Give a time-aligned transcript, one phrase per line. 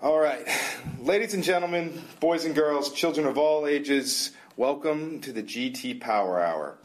[0.00, 0.46] All right.
[1.00, 6.40] Ladies and gentlemen, boys and girls, children of all ages, welcome to the GT Power
[6.40, 6.78] Hour.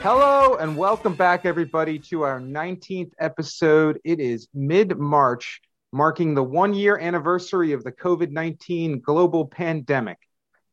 [0.00, 3.98] Hello and welcome back, everybody, to our 19th episode.
[4.04, 5.60] It is mid March,
[5.92, 10.18] marking the one year anniversary of the COVID 19 global pandemic.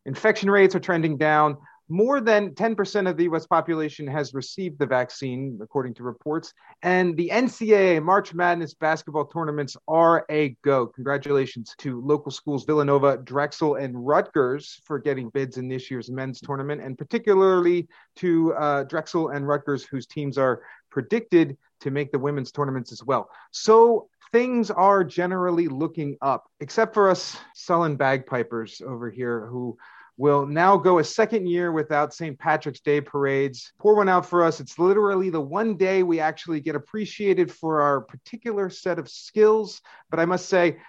[0.05, 1.57] Infection rates are trending down.
[1.91, 6.53] More than 10% of the US population has received the vaccine, according to reports.
[6.83, 10.85] And the NCAA March Madness basketball tournaments are a go.
[10.85, 16.39] Congratulations to local schools Villanova, Drexel, and Rutgers for getting bids in this year's men's
[16.39, 22.19] tournament, and particularly to uh, Drexel and Rutgers, whose teams are predicted to make the
[22.19, 23.29] women's tournaments as well.
[23.49, 29.77] So things are generally looking up, except for us sullen bagpipers over here who
[30.19, 32.37] will now go a second year without St.
[32.37, 33.71] Patrick's Day parades.
[33.79, 34.59] Pour one out for us.
[34.59, 39.79] It's literally the one day we actually get appreciated for our particular set of skills.
[40.09, 40.79] But I must say,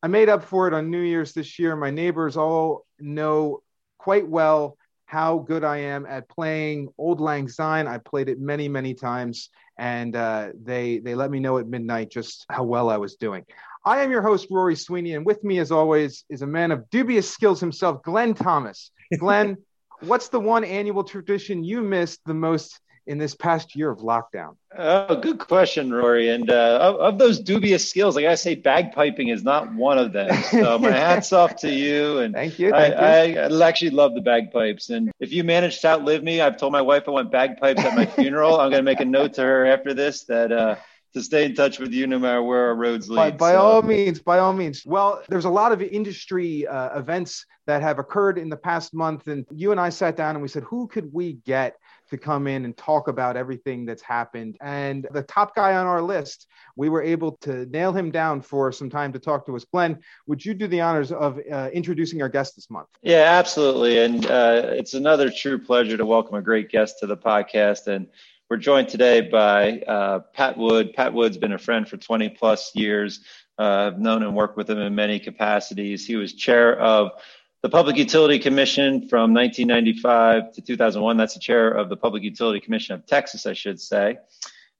[0.00, 1.74] I made up for it on New Year's this year.
[1.74, 3.64] My neighbors all know
[3.98, 7.88] quite well how good I am at playing Auld Lang Syne.
[7.88, 12.10] I played it many, many times, and uh, they they let me know at midnight
[12.10, 13.44] just how well I was doing.
[13.88, 16.90] I am your host, Rory Sweeney, and with me, as always, is a man of
[16.90, 18.90] dubious skills himself, Glenn Thomas.
[19.18, 19.56] Glenn,
[20.00, 24.56] what's the one annual tradition you missed the most in this past year of lockdown?
[24.76, 26.28] Oh, good question, Rory.
[26.28, 29.96] And uh, of, of, those dubious skills, like I gotta say, bagpiping is not one
[29.96, 30.42] of them.
[30.42, 32.18] So my hats off to you.
[32.18, 32.72] And thank you.
[32.72, 33.38] Thank I, you.
[33.38, 34.90] I, I, actually love the bagpipes.
[34.90, 37.96] And if you manage to outlive me, I've told my wife I want bagpipes at
[37.96, 38.60] my funeral.
[38.60, 40.52] I'm gonna make a note to her after this that.
[40.52, 40.76] Uh,
[41.14, 43.16] to stay in touch with you no matter where our roads lead.
[43.16, 43.60] By, by so.
[43.60, 44.84] all means, by all means.
[44.84, 49.26] Well, there's a lot of industry uh, events that have occurred in the past month,
[49.26, 51.76] and you and I sat down and we said, who could we get
[52.10, 54.56] to come in and talk about everything that's happened?
[54.62, 56.46] And the top guy on our list,
[56.76, 59.64] we were able to nail him down for some time to talk to us.
[59.64, 62.88] Glenn, would you do the honors of uh, introducing our guest this month?
[63.02, 63.98] Yeah, absolutely.
[63.98, 67.86] And uh, it's another true pleasure to welcome a great guest to the podcast.
[67.86, 68.06] And
[68.50, 70.94] we're joined today by uh, Pat Wood.
[70.94, 73.20] Pat Wood's been a friend for 20 plus years.
[73.58, 76.06] Uh, I've known and worked with him in many capacities.
[76.06, 77.10] He was chair of
[77.62, 81.16] the Public Utility Commission from 1995 to 2001.
[81.18, 84.16] That's the chair of the Public Utility Commission of Texas, I should say.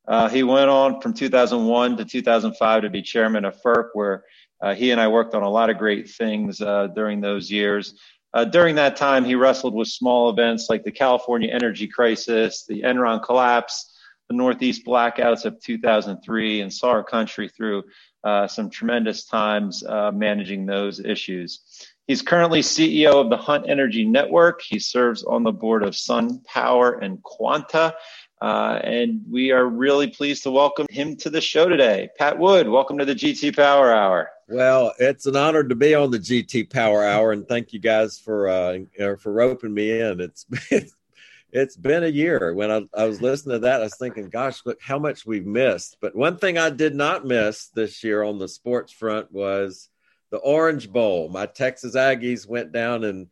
[0.07, 4.25] Uh, he went on from 2001 to 2005 to be chairman of FERC, where
[4.63, 7.95] uh, he and I worked on a lot of great things uh, during those years.
[8.35, 12.83] Uh, during that time, he wrestled with small events like the California energy crisis, the
[12.83, 13.95] Enron collapse,
[14.29, 17.85] the Northeast blackouts of 2003, and saw our country through
[18.25, 21.61] uh, some tremendous times uh, managing those issues.
[22.07, 24.63] He's currently CEO of the Hunt Energy Network.
[24.63, 27.95] He serves on the board of SunPower and Quanta.
[28.41, 32.09] Uh, and we are really pleased to welcome him to the show today.
[32.19, 34.31] Pat Wood, welcome to the GT Power Hour.
[34.51, 38.19] Well, it's an honor to be on the GT Power Hour, and thank you guys
[38.19, 38.79] for uh,
[39.19, 40.23] for roping me in.
[40.23, 40.89] It's been,
[41.53, 42.55] it's been a year.
[42.55, 45.45] When I, I was listening to that, I was thinking, "Gosh, look how much we've
[45.45, 49.91] missed." But one thing I did not miss this year on the sports front was
[50.31, 51.29] the Orange Bowl.
[51.29, 53.27] My Texas Aggies went down and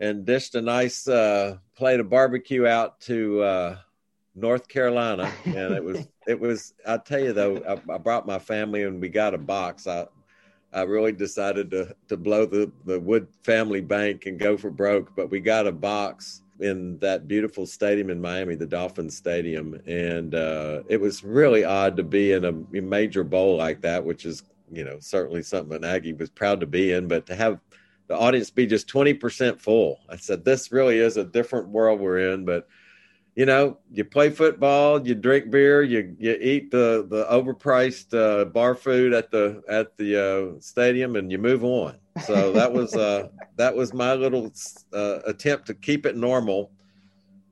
[0.00, 3.76] and dished a nice uh, plate of barbecue out to uh,
[4.34, 6.74] North Carolina, and it was it was.
[6.84, 9.86] I tell you though, I, I brought my family and we got a box.
[9.86, 10.08] I
[10.72, 15.14] I really decided to to blow the the Wood family bank and go for broke,
[15.16, 20.34] but we got a box in that beautiful stadium in Miami, the Dolphin Stadium, and
[20.34, 24.42] uh, it was really odd to be in a major bowl like that, which is
[24.70, 27.58] you know certainly something an Aggie was proud to be in, but to have
[28.06, 31.98] the audience be just twenty percent full, I said this really is a different world
[32.00, 32.68] we're in, but
[33.34, 38.44] you know, you play football, you drink beer, you you eat the the overpriced uh,
[38.46, 41.96] bar food at the at the uh, stadium, and you move on.
[42.26, 44.52] So that was uh, that was my little
[44.92, 46.72] uh, attempt to keep it normal.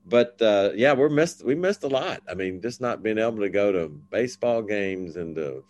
[0.05, 1.45] But uh, yeah, we're missed.
[1.45, 2.21] We missed a lot.
[2.29, 5.63] I mean, just not being able to go to baseball games and to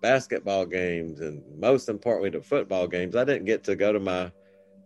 [0.00, 3.14] basketball games, and most importantly, to football games.
[3.14, 4.32] I didn't get to go to my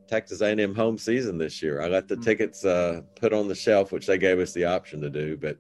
[0.09, 1.83] Texas A&M home season this year.
[1.83, 2.25] I got the mm-hmm.
[2.25, 5.37] tickets uh, put on the shelf, which they gave us the option to do.
[5.37, 5.59] But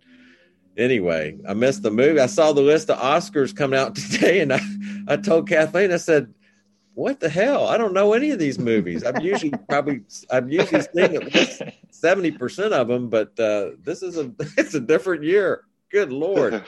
[0.76, 2.20] anyway, I missed the movie.
[2.20, 4.60] I saw the list of Oscars coming out today, and I,
[5.08, 6.32] I told Kathleen, I said,
[6.94, 7.66] "What the hell?
[7.66, 9.04] I don't know any of these movies.
[9.04, 14.02] I'm usually probably I'm usually seen at least seventy percent of them, but uh, this
[14.02, 16.64] is a it's a different year." Good Lord.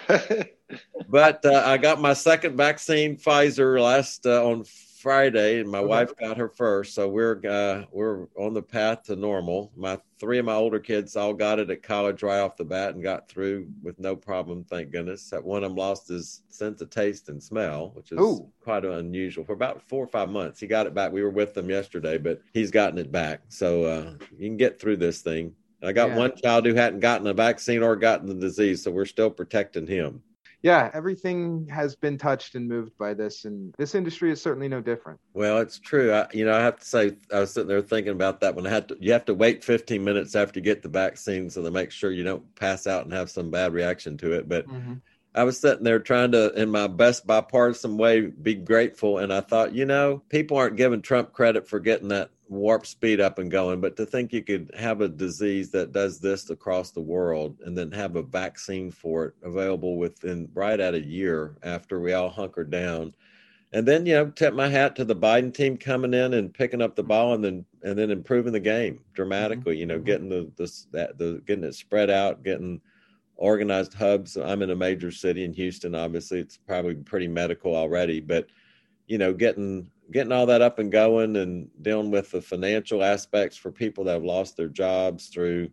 [1.09, 4.65] but uh, I got my second vaccine, Pfizer, last uh, on
[4.99, 5.87] Friday, and my okay.
[5.87, 6.95] wife got her first.
[6.95, 9.71] So we're uh, we're on the path to normal.
[9.77, 12.95] My three of my older kids all got it at college right off the bat
[12.95, 15.31] and got through with no problem, thank goodness.
[15.31, 18.51] That one of them lost his sense of taste and smell, which is Ooh.
[18.61, 20.61] quite unusual for about four or five months.
[20.61, 21.13] He got it back.
[21.13, 23.43] We were with them yesterday, but he's gotten it back.
[23.49, 25.55] So uh, you can get through this thing.
[25.83, 26.17] I got yeah.
[26.17, 29.87] one child who hadn't gotten a vaccine or gotten the disease, so we're still protecting
[29.87, 30.23] him.
[30.63, 34.81] Yeah, everything has been touched and moved by this, and this industry is certainly no
[34.81, 35.21] different.
[35.33, 36.13] Well, it's true.
[36.13, 38.67] I, you know, I have to say, I was sitting there thinking about that when
[38.67, 38.97] I had to.
[39.01, 42.11] You have to wait 15 minutes after you get the vaccine, so they make sure
[42.11, 44.49] you don't pass out and have some bad reaction to it.
[44.49, 44.95] But mm-hmm.
[45.35, 49.41] I was sitting there trying to, in my best bipartisan way, be grateful, and I
[49.41, 53.51] thought, you know, people aren't giving Trump credit for getting that warp speed up and
[53.51, 53.81] going.
[53.81, 57.77] But to think you could have a disease that does this across the world and
[57.77, 62.31] then have a vaccine for it available within right at a year after we all
[62.31, 63.15] hunkered down.
[63.73, 66.81] And then, you know, tip my hat to the Biden team coming in and picking
[66.81, 70.05] up the ball and then and then improving the game dramatically, you know, mm-hmm.
[70.05, 72.81] getting the the, that, the getting it spread out, getting
[73.37, 74.37] organized hubs.
[74.37, 78.47] I'm in a major city in Houston, obviously it's probably pretty medical already, but
[79.07, 83.57] you know, getting getting all that up and going and dealing with the financial aspects
[83.57, 85.69] for people that have lost their jobs through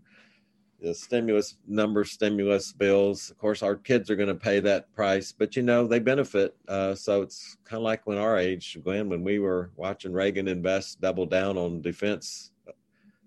[0.81, 3.29] the stimulus number stimulus bills.
[3.29, 6.55] Of course our kids are going to pay that price but you know they benefit
[6.67, 10.47] uh, so it's kind of like when our age glenn when we were watching reagan
[10.47, 12.51] invest double down on defense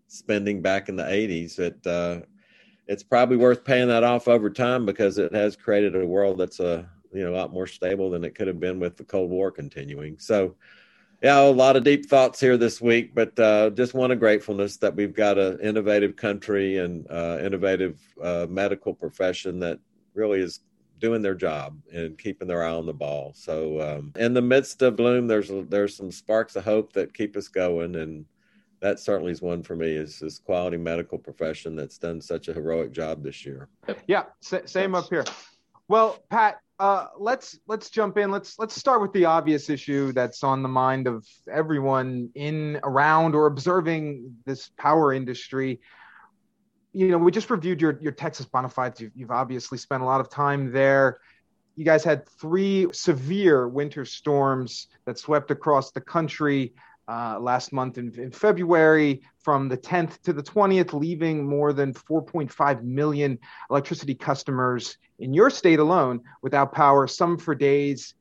[0.09, 2.21] spending back in the 80s it uh,
[2.87, 6.61] it's probably worth paying that off over time because it has created a world that's
[6.61, 9.31] a you know a lot more stable than it could have been with the cold
[9.31, 10.19] war continuing.
[10.19, 10.57] So
[11.23, 14.77] yeah, a lot of deep thoughts here this week, but uh, just one of gratefulness
[14.77, 19.81] that we've got an innovative country and uh, innovative uh, medical profession that
[20.15, 20.61] really is
[21.01, 23.33] doing their job and keeping their eye on the ball.
[23.35, 27.37] So, um, in the midst of gloom, there's there's some sparks of hope that keep
[27.37, 28.25] us going, and
[28.81, 29.91] that certainly is one for me.
[29.91, 33.69] Is this quality medical profession that's done such a heroic job this year?
[34.07, 35.25] Yeah, same up here.
[35.89, 38.31] Well, Pat, uh, let's let's jump in.
[38.31, 43.35] Let's let's start with the obvious issue that's on the mind of everyone in, around,
[43.35, 45.81] or observing this power industry.
[46.93, 49.01] You know, we just reviewed your your Texas bona fides.
[49.01, 51.19] You've, you've obviously spent a lot of time there.
[51.75, 56.75] You guys had three severe winter storms that swept across the country
[57.09, 61.95] uh, last month in, in, February from the 10th to the 20th, leaving more than
[61.95, 63.39] 4.5 million
[63.71, 68.15] electricity customers in your state alone without power, some for days.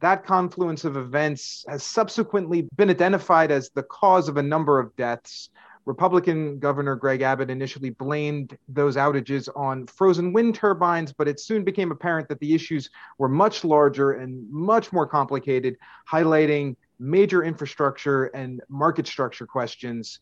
[0.00, 4.96] That confluence of events has subsequently been identified as the cause of a number of
[4.96, 5.50] deaths.
[5.84, 11.64] Republican Governor Greg Abbott initially blamed those outages on frozen wind turbines, but it soon
[11.64, 12.88] became apparent that the issues
[13.18, 15.76] were much larger and much more complicated,
[16.10, 20.20] highlighting major infrastructure and market structure questions.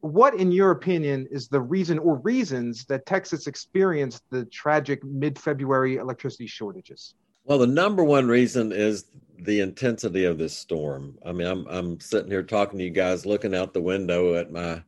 [0.00, 5.38] What, in your opinion, is the reason or reasons that Texas experienced the tragic mid
[5.38, 7.14] February electricity shortages?
[7.44, 9.06] Well, the number one reason is
[9.38, 11.18] the intensity of this storm.
[11.24, 14.52] I mean, I'm I'm sitting here talking to you guys, looking out the window at
[14.52, 14.82] my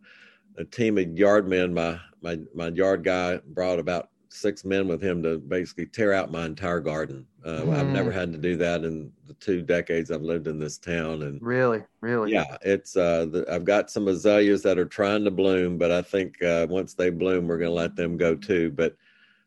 [0.58, 1.72] a team of yard men.
[1.72, 6.32] My my my yard guy brought about six men with him to basically tear out
[6.32, 7.26] my entire garden.
[7.44, 7.76] Uh, mm.
[7.76, 8.18] I've never hmm.
[8.18, 11.22] had to do that in the two decades I've lived in this town.
[11.22, 12.96] And really, really, yeah, it's.
[12.96, 16.66] Uh, the, I've got some azaleas that are trying to bloom, but I think uh,
[16.70, 18.70] once they bloom, we're going to let them go too.
[18.70, 18.96] But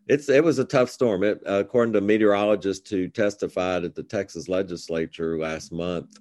[0.07, 1.23] it's it was a tough storm.
[1.23, 6.19] It, uh, according to meteorologists who testified at the Texas legislature last month,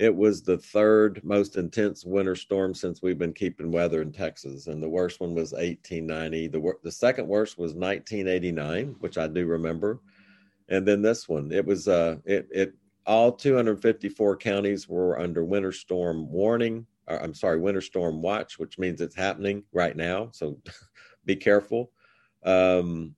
[0.00, 4.66] it was the third most intense winter storm since we've been keeping weather in Texas,
[4.66, 6.48] and the worst one was 1890.
[6.48, 10.00] The the second worst was 1989, which I do remember,
[10.70, 11.52] and then this one.
[11.52, 12.72] It was uh it it
[13.04, 16.86] all 254 counties were under winter storm warning.
[17.06, 20.30] Or, I'm sorry, winter storm watch, which means it's happening right now.
[20.32, 20.58] So
[21.26, 21.92] be careful.
[22.42, 23.14] Um,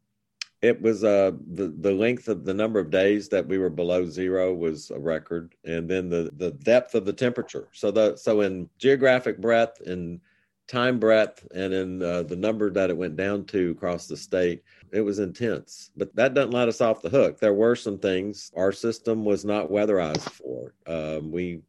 [0.63, 4.07] it was uh the the length of the number of days that we were below
[4.07, 7.69] zero was a record and then the the depth of the temperature.
[7.73, 10.21] So the so in geographic breadth in
[10.69, 14.63] time breadth and in uh, the number that it went down to across the state
[14.93, 15.91] it was intense.
[15.97, 17.41] But that doesn't let us off the hook.
[17.41, 20.75] There were some things our system was not weatherized for.
[20.87, 21.61] Um, we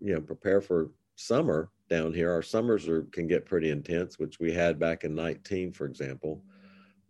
[0.00, 2.30] you know prepare for summer down here.
[2.30, 6.44] Our summers are can get pretty intense which we had back in 19 for example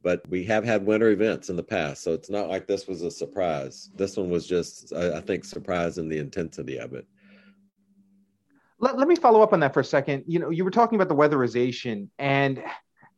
[0.07, 3.03] but we have had winter events in the past, so it's not like this was
[3.03, 3.91] a surprise.
[3.97, 7.09] This one was just, I, think, surprising the intensity of it.
[8.79, 10.23] Let, let me follow up on that for a second.
[10.29, 12.63] You know, you were talking about the weatherization, and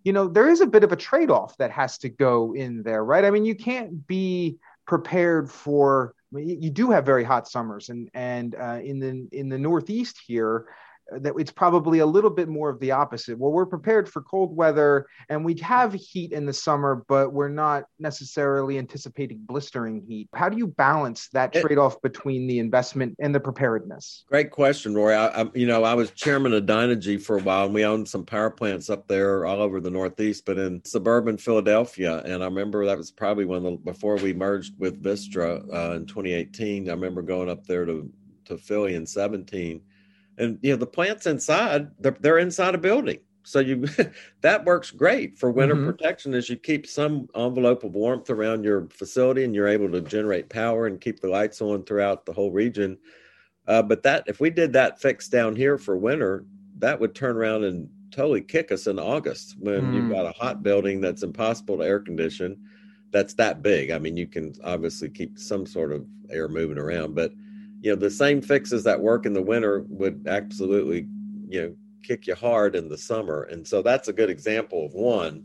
[0.02, 2.82] you know, there is a bit of a trade off that has to go in
[2.82, 3.26] there, right?
[3.26, 6.14] I mean, you can't be prepared for.
[6.32, 10.68] You do have very hot summers, and and uh, in the in the Northeast here,
[11.10, 13.38] that it's probably a little bit more of the opposite.
[13.38, 17.48] Well, we're prepared for cold weather and we have heat in the summer but we're
[17.48, 20.28] not necessarily anticipating blistering heat.
[20.34, 24.24] How do you balance that trade-off between the investment and the preparedness?
[24.28, 25.12] Great question roy.
[25.12, 28.08] I, I, you know i was chairman of dynegy for a while and we owned
[28.08, 32.22] some power plants up there all over the northeast but in suburban philadelphia.
[32.24, 36.06] And i remember that was probably when the, before we merged with vistra uh, in
[36.06, 38.10] 2018 i remember going up there to
[38.44, 39.80] to philly in 17
[40.38, 43.86] and you know the plants inside they're, they're inside a building so you
[44.40, 45.86] that works great for winter mm-hmm.
[45.86, 50.00] protection as you keep some envelope of warmth around your facility and you're able to
[50.00, 52.96] generate power and keep the lights on throughout the whole region
[53.66, 56.44] uh, but that if we did that fix down here for winter
[56.78, 59.94] that would turn around and totally kick us in august when mm.
[59.94, 62.56] you've got a hot building that's impossible to air condition
[63.10, 67.14] that's that big i mean you can obviously keep some sort of air moving around
[67.14, 67.32] but
[67.80, 71.06] you know the same fixes that work in the winter would absolutely
[71.48, 73.42] you know kick you hard in the summer.
[73.44, 75.44] And so that's a good example of one.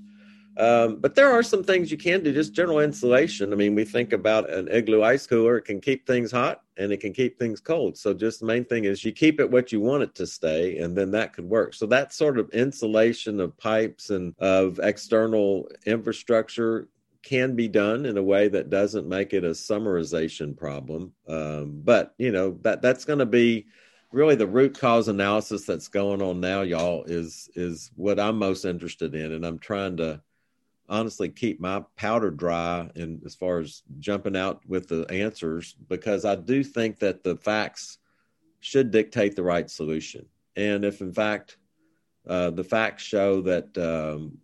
[0.56, 3.52] Um, but there are some things you can do just general insulation.
[3.52, 5.58] I mean we think about an igloo ice cooler.
[5.58, 7.98] It can keep things hot and it can keep things cold.
[7.98, 10.78] So just the main thing is you keep it what you want it to stay
[10.78, 11.74] and then that could work.
[11.74, 16.88] So that sort of insulation of pipes and of external infrastructure
[17.24, 21.14] can be done in a way that doesn't make it a summerization problem.
[21.28, 23.66] Um, but you know that that's going to be
[24.12, 27.04] really the root cause analysis that's going on now, y'all.
[27.06, 30.22] Is is what I'm most interested in, and I'm trying to
[30.90, 36.26] honestly keep my powder dry and as far as jumping out with the answers because
[36.26, 38.00] I do think that the facts
[38.60, 40.26] should dictate the right solution.
[40.56, 41.58] And if in fact
[42.28, 44.38] uh, the facts show that um,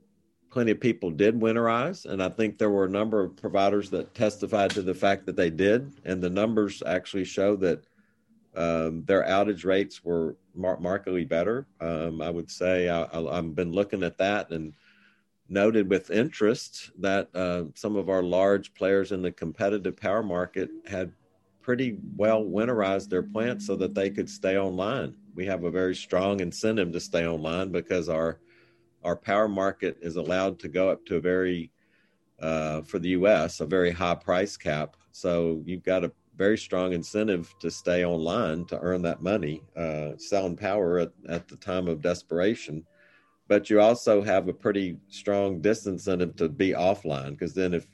[0.50, 4.14] plenty of people did winterize, and I think there were a number of providers that
[4.16, 7.84] testified to the fact that they did, and the numbers actually show that
[8.56, 11.68] um, their outage rates were mar- markedly better.
[11.80, 14.74] Um, I would say I, have been looking at that and
[15.48, 20.70] noted with interest that uh, some of our large players in the competitive power market
[20.88, 21.12] had
[21.62, 25.16] pretty well winterized their plants so that they could stay online.
[25.36, 28.40] We have a very strong incentive to stay online because our
[29.04, 31.72] our power market is allowed to go up to a very
[32.40, 33.60] uh, for the U.S.
[33.60, 34.96] a very high price cap.
[35.12, 40.12] So you've got a very strong incentive to stay online to earn that money, uh,
[40.18, 42.86] selling power at, at the time of desperation.
[43.50, 47.88] But you also have a pretty strong disincentive to be offline because then if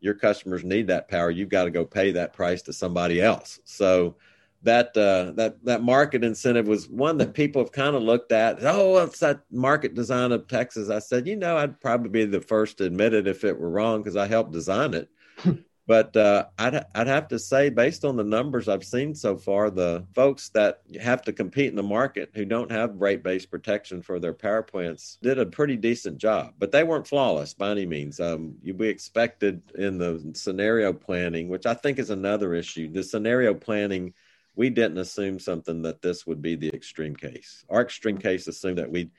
[0.00, 3.60] your customers need that power, you've got to go pay that price to somebody else.
[3.64, 4.16] So
[4.62, 8.58] that uh, that that market incentive was one that people have kind of looked at.
[8.62, 10.90] Oh, it's that market design of Texas.
[10.90, 13.70] I said, you know, I'd probably be the first to admit it if it were
[13.70, 15.08] wrong because I helped design it.
[15.86, 19.70] but uh, I'd I'd have to say, based on the numbers I've seen so far,
[19.70, 24.02] the folks that have to compete in the market who don't have rate based protection
[24.02, 26.54] for their power plants did a pretty decent job.
[26.58, 28.18] But they weren't flawless by any means.
[28.18, 32.90] Um, you be expected in the scenario planning, which I think is another issue.
[32.90, 34.12] The scenario planning
[34.56, 37.64] we didn't assume something that this would be the extreme case.
[37.68, 39.10] Our extreme case assumed that we'd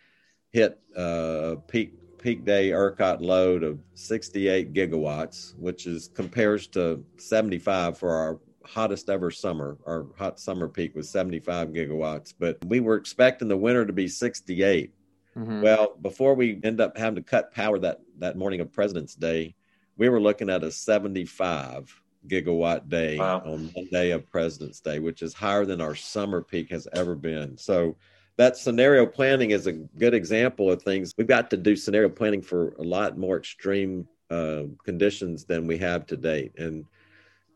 [0.51, 7.97] hit uh, peak peak day ERCOT load of 68 gigawatts, which is compares to 75
[7.97, 9.77] for our hottest ever summer.
[9.85, 14.07] Our hot summer peak was 75 gigawatts, but we were expecting the winter to be
[14.07, 14.93] 68.
[15.37, 15.61] Mm-hmm.
[15.61, 19.55] Well, before we end up having to cut power that that morning of President's Day,
[19.95, 23.41] we were looking at a 75 gigawatt day wow.
[23.45, 27.57] on Monday of President's Day, which is higher than our summer peak has ever been.
[27.57, 27.95] So
[28.37, 31.13] that scenario planning is a good example of things.
[31.17, 35.77] We've got to do scenario planning for a lot more extreme uh, conditions than we
[35.79, 36.53] have to date.
[36.57, 36.85] And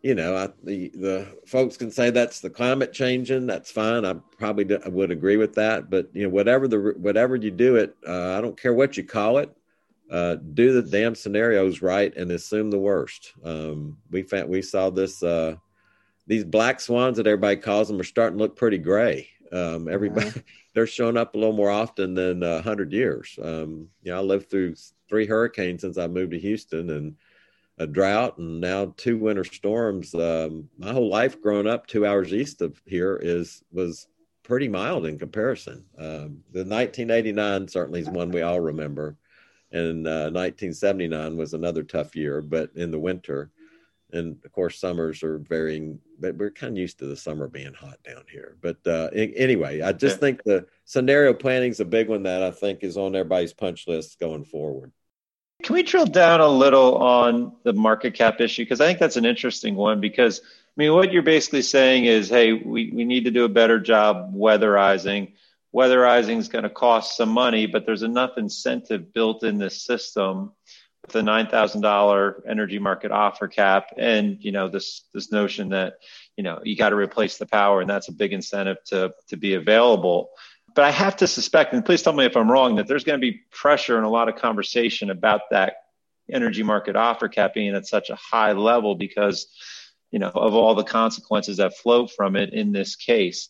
[0.01, 3.45] you know, I, the the folks can say that's the climate changing.
[3.45, 4.03] That's fine.
[4.03, 5.91] I probably would agree with that.
[5.91, 9.03] But you know, whatever the whatever you do it, uh, I don't care what you
[9.03, 9.55] call it
[10.11, 13.33] uh, do the damn scenarios right and assume the worst.
[13.45, 15.55] Um, we found we saw this uh,
[16.27, 19.29] these black swans that everybody calls them are starting to look pretty gray.
[19.53, 20.31] Um, everybody
[20.73, 23.39] they're showing up a little more often than a hundred years.
[23.41, 24.75] Um, you know, I lived through
[25.07, 27.15] three hurricanes since I moved to Houston and
[27.77, 30.13] a drought and now two winter storms.
[30.13, 34.07] Um, my whole life growing up two hours east of here is was
[34.43, 35.85] pretty mild in comparison.
[35.97, 39.15] Um, the 1989 certainly is one we all remember
[39.71, 43.51] and uh, 1979 was another tough year, but in the winter.
[44.13, 47.73] and of course summers are varying but we're kind of used to the summer being
[47.73, 48.57] hot down here.
[48.61, 52.51] But uh, anyway i just think the scenario planning is a big one that i
[52.51, 54.91] think is on everybody's punch list going forward.
[55.63, 58.63] Can we drill down a little on the market cap issue?
[58.65, 62.27] Because i think that's an interesting one because i mean what you're basically saying is
[62.27, 65.31] hey we, we need to do a better job weatherizing
[65.73, 70.51] weatherizing is going to cost some money but there's enough incentive built in this system
[71.01, 75.69] with the nine thousand dollar energy market offer cap, and you know this this notion
[75.69, 75.95] that
[76.37, 79.37] you know you got to replace the power, and that's a big incentive to to
[79.37, 80.29] be available.
[80.73, 83.19] But I have to suspect, and please tell me if I'm wrong, that there's going
[83.19, 85.75] to be pressure and a lot of conversation about that
[86.31, 89.47] energy market offer cap being at such a high level because
[90.11, 93.49] you know of all the consequences that flow from it in this case.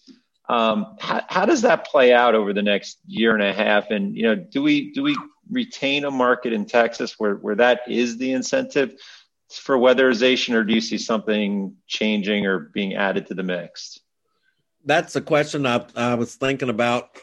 [0.52, 3.90] Um, how, how, does that play out over the next year and a half?
[3.90, 5.18] And you know, do we do we
[5.50, 8.96] retain a market in Texas where, where that is the incentive
[9.50, 13.98] for weatherization, or do you see something changing or being added to the mix?
[14.84, 17.18] That's a question I, I was thinking about.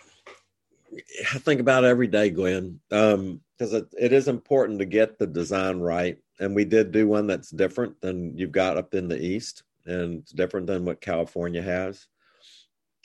[1.34, 5.26] I think about every day, Glenn, because um, it, it is important to get the
[5.26, 6.16] design right.
[6.40, 10.20] And we did do one that's different than you've got up in the East, and
[10.20, 12.06] it's different than what California has.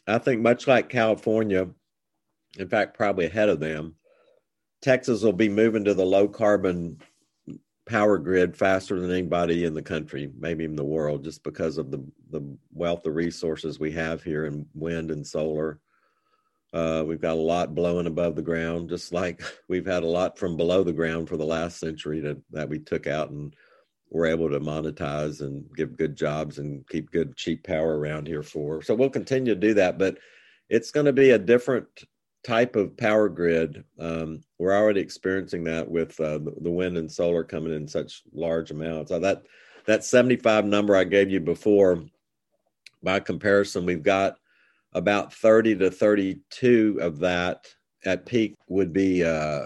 [0.07, 1.69] I think, much like California,
[2.57, 3.95] in fact, probably ahead of them,
[4.81, 6.99] Texas will be moving to the low carbon
[7.85, 11.91] power grid faster than anybody in the country, maybe in the world, just because of
[11.91, 15.79] the, the wealth of resources we have here in wind and solar.
[16.73, 20.37] Uh, we've got a lot blowing above the ground, just like we've had a lot
[20.37, 23.55] from below the ground for the last century that, that we took out and
[24.13, 28.43] were able to monetize and give good jobs and keep good cheap power around here
[28.43, 28.81] for.
[28.81, 30.17] So we'll continue to do that, but
[30.69, 31.87] it's going to be a different
[32.43, 37.43] type of power grid, um, we're already experiencing that with uh, the wind and solar
[37.43, 39.11] coming in such large amounts.
[39.11, 39.43] Uh, that
[39.85, 42.03] that 75 number I gave you before,
[43.01, 44.37] by comparison, we've got
[44.93, 47.67] about 30 to 32 of that
[48.05, 49.65] at peak would be uh,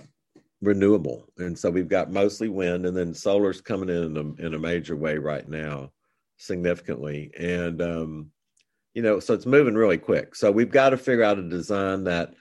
[0.62, 4.54] renewable, and so we've got mostly wind, and then solar's coming in in a, in
[4.54, 5.92] a major way right now,
[6.38, 8.32] significantly, and um,
[8.94, 10.34] you know, so it's moving really quick.
[10.34, 12.34] So we've got to figure out a design that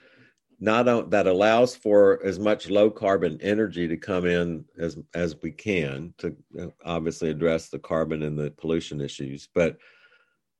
[0.59, 5.35] not on, that allows for as much low carbon energy to come in as as
[5.41, 9.47] we can to uh, obviously address the carbon and the pollution issues.
[9.53, 9.77] But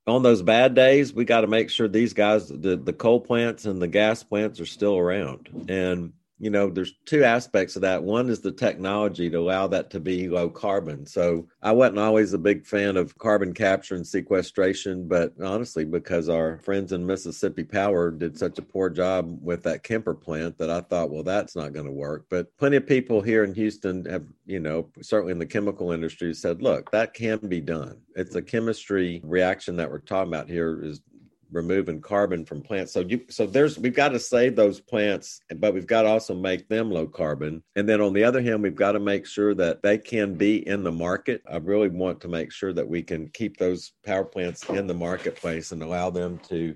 [0.06, 3.66] on those bad days we got to make sure these guys the, the coal plants
[3.66, 5.66] and the gas plants are still around.
[5.68, 8.04] And you know, there's two aspects of that.
[8.04, 11.06] One is the technology to allow that to be low carbon.
[11.06, 16.30] So I wasn't always a big fan of carbon capture and sequestration, but honestly, because
[16.30, 20.70] our friends in Mississippi Power did such a poor job with that Kemper plant that
[20.70, 22.26] I thought, well, that's not going to work.
[22.30, 26.34] But plenty of people here in Houston have, you know, certainly in the chemical industry
[26.36, 27.98] said, look, that can be done.
[28.16, 31.02] It's a chemistry reaction that we're talking about here is
[31.52, 32.92] removing carbon from plants.
[32.92, 36.36] So you so there's we've got to save those plants, but we've got to also
[36.36, 37.64] make them low carbon.
[37.76, 40.68] And then on the other hand, we've got to make sure that they can be
[40.68, 41.42] in the market.
[41.50, 44.94] I really want to make sure that we can keep those power plants in the
[44.94, 46.76] marketplace and allow them to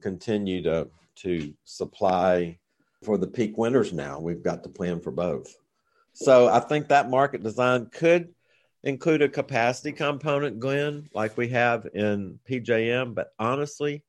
[0.00, 2.58] continue to to supply
[3.02, 4.18] for the peak winters now.
[4.18, 5.56] We've got to plan for both.
[6.12, 8.34] So I think that market design could
[8.82, 13.14] include a capacity component, Glenn, like we have in PJM.
[13.14, 14.04] But honestly,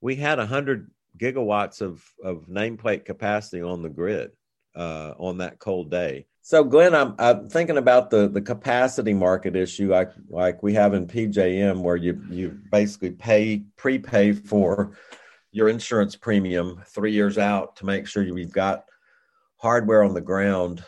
[0.00, 4.32] we had 100 gigawatts of, of nameplate capacity on the grid
[4.74, 6.26] uh, on that cold day.
[6.44, 10.92] So, Glenn, I'm, I'm thinking about the, the capacity market issue like, like we have
[10.94, 14.96] in PJM, where you, you basically pay prepay for
[15.52, 18.84] your insurance premium three years out to make sure you've got
[19.58, 20.82] hardware on the ground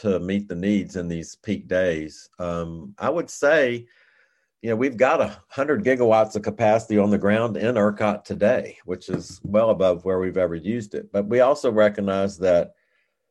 [0.00, 2.28] to meet the needs in these peak days.
[2.38, 3.86] Um, I would say,
[4.62, 8.78] you know, we've got a hundred gigawatts of capacity on the ground in ERCOT today,
[8.84, 11.10] which is well above where we've ever used it.
[11.12, 12.72] But we also recognize that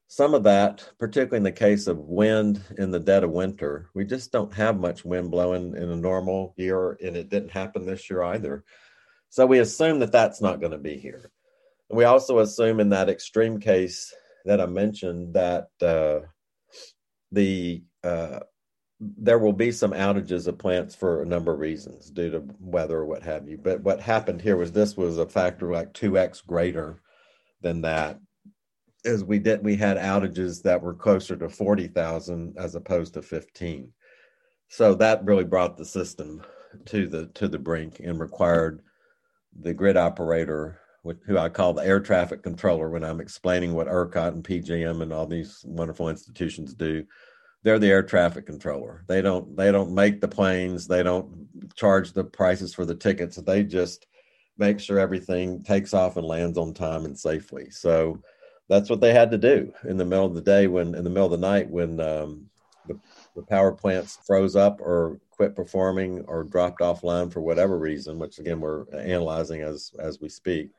[0.07, 4.05] some of that, particularly in the case of wind in the dead of winter, we
[4.05, 8.09] just don't have much wind blowing in a normal year, and it didn't happen this
[8.09, 8.63] year either.
[9.29, 11.29] So we assume that that's not going to be here.
[11.89, 14.11] And we also assume in that extreme case
[14.45, 16.21] that I mentioned that uh,
[17.31, 18.39] the uh,
[18.99, 22.97] there will be some outages of plants for a number of reasons due to weather
[22.97, 23.57] or what have you.
[23.57, 27.01] But what happened here was this was a factor like 2x greater
[27.61, 28.19] than that.
[29.05, 33.93] As we did, we had outages that were closer to 40,000 as opposed to 15.
[34.67, 36.43] So that really brought the system
[36.85, 38.81] to the to the brink and required
[39.57, 44.33] the grid operator, who I call the air traffic controller when I'm explaining what ERCOT
[44.33, 47.05] and PJM and all these wonderful institutions do,
[47.63, 49.03] they're the air traffic controller.
[49.07, 50.87] They don't they don't make the planes.
[50.87, 53.37] They don't charge the prices for the tickets.
[53.37, 54.07] They just
[54.57, 57.69] make sure everything takes off and lands on time and safely.
[57.69, 58.21] So
[58.67, 61.09] that's what they had to do in the middle of the day when in the
[61.09, 62.45] middle of the night when um,
[62.87, 62.99] the,
[63.35, 68.39] the power plants froze up or quit performing or dropped offline for whatever reason, which
[68.39, 70.71] again we're analyzing as as we speak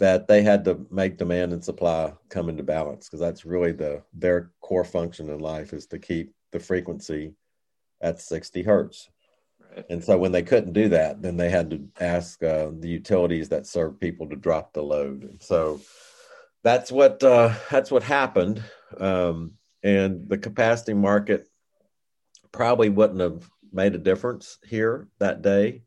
[0.00, 4.02] that they had to make demand and supply come into balance because that's really the
[4.14, 7.34] their core function in life is to keep the frequency
[8.00, 9.08] at 60 hertz.
[9.60, 9.84] Right.
[9.90, 13.50] and so when they couldn't do that then they had to ask uh, the utilities
[13.50, 15.22] that serve people to drop the load.
[15.22, 15.80] And so
[16.64, 18.64] that's what uh, that's what happened.
[18.98, 21.46] Um, and the capacity market
[22.52, 25.82] probably wouldn't have made a difference here that day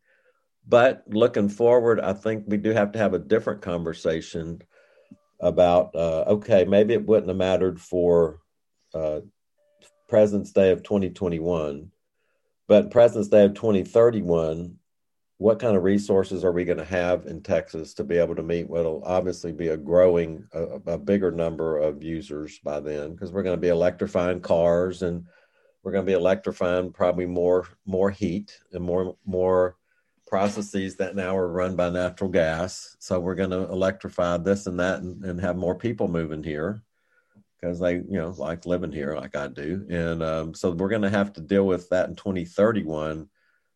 [0.68, 4.62] but looking forward, I think we do have to have a different conversation
[5.40, 8.40] about uh, okay, maybe it wouldn't have mattered for
[8.94, 9.20] uh,
[10.08, 11.92] President's Day of 2021,
[12.68, 14.78] but President's Day of 2031,
[15.38, 18.44] what kind of resources are we going to have in Texas to be able to
[18.44, 23.12] meet what'll obviously be a growing, a, a bigger number of users by then?
[23.12, 25.26] Because we're going to be electrifying cars and
[25.84, 29.76] we're going to be electrifying probably more more heat and more more
[30.34, 32.98] processes that now are run by natural gas.
[32.98, 36.82] So we're going to electrify this and that and, and have more people moving here
[37.62, 39.86] because they, you know, like living here like I do.
[39.92, 43.30] And um, so we're going to have to deal with that in 2031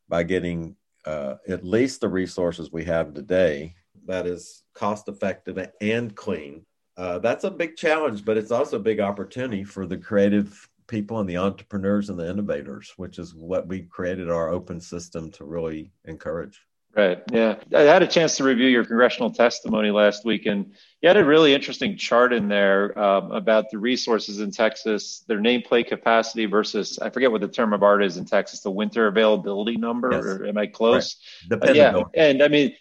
[0.09, 3.75] by getting uh, at least the resources we have today
[4.07, 6.65] that is cost effective and clean.
[6.97, 11.19] Uh, that's a big challenge, but it's also a big opportunity for the creative people
[11.19, 15.43] and the entrepreneurs and the innovators, which is what we created our open system to
[15.43, 16.61] really encourage.
[16.95, 17.21] Right.
[17.31, 17.57] Yeah.
[17.75, 21.23] I had a chance to review your congressional testimony last week, and you had a
[21.23, 26.97] really interesting chart in there um, about the resources in Texas, their nameplate capacity versus,
[26.97, 30.09] I forget what the term of art is in Texas, the winter availability number.
[30.11, 30.25] Yes.
[30.25, 31.17] Or am I close?
[31.51, 31.69] Right.
[31.69, 32.01] Uh, yeah.
[32.15, 32.75] And I mean,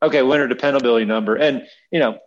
[0.00, 1.34] okay, winter dependability number.
[1.34, 2.18] And, you know,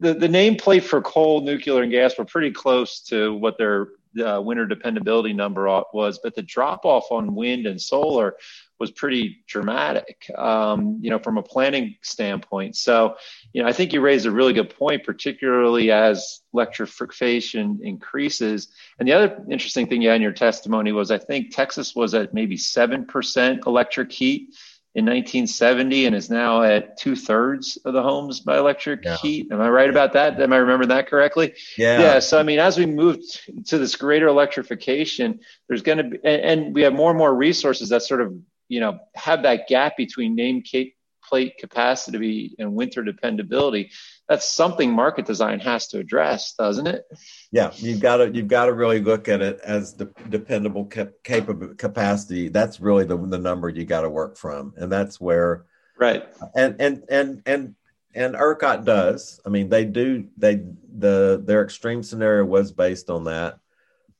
[0.00, 3.86] the, the nameplate for coal, nuclear, and gas were pretty close to what their
[4.20, 8.36] uh, winter dependability number was, but the drop off on wind and solar
[8.78, 12.74] was pretty dramatic, um, you know, from a planning standpoint.
[12.74, 13.16] So,
[13.52, 18.68] you know, I think you raised a really good point, particularly as electrification increases.
[18.98, 22.12] And the other interesting thing you had in your testimony was I think Texas was
[22.14, 24.52] at maybe 7% electric heat
[24.94, 29.16] in 1970 and is now at two thirds of the homes by electric yeah.
[29.16, 29.48] heat.
[29.50, 30.38] Am I right about that?
[30.38, 31.54] Am I remembering that correctly?
[31.78, 32.00] Yeah.
[32.00, 32.18] Yeah.
[32.18, 33.20] So, I mean, as we move
[33.66, 37.34] to this greater electrification, there's going to be, and, and, we have more and more
[37.34, 38.34] resources that sort of,
[38.68, 43.90] you know, have that gap between nameplate capacity and winter dependability
[44.32, 47.04] that's something market design has to address, doesn't it?
[47.50, 51.12] Yeah, you've got to you've got to really look at it as the dependable cap-
[51.22, 52.48] capable capacity.
[52.48, 55.66] That's really the the number you got to work from, and that's where
[55.98, 56.24] right.
[56.54, 57.74] And and and and
[58.14, 59.38] and ERCOT does.
[59.44, 60.28] I mean, they do.
[60.38, 60.64] They
[60.96, 63.58] the their extreme scenario was based on that,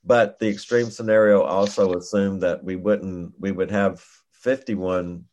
[0.05, 5.25] but the extreme scenario also assumed that we wouldn't we would have fifty one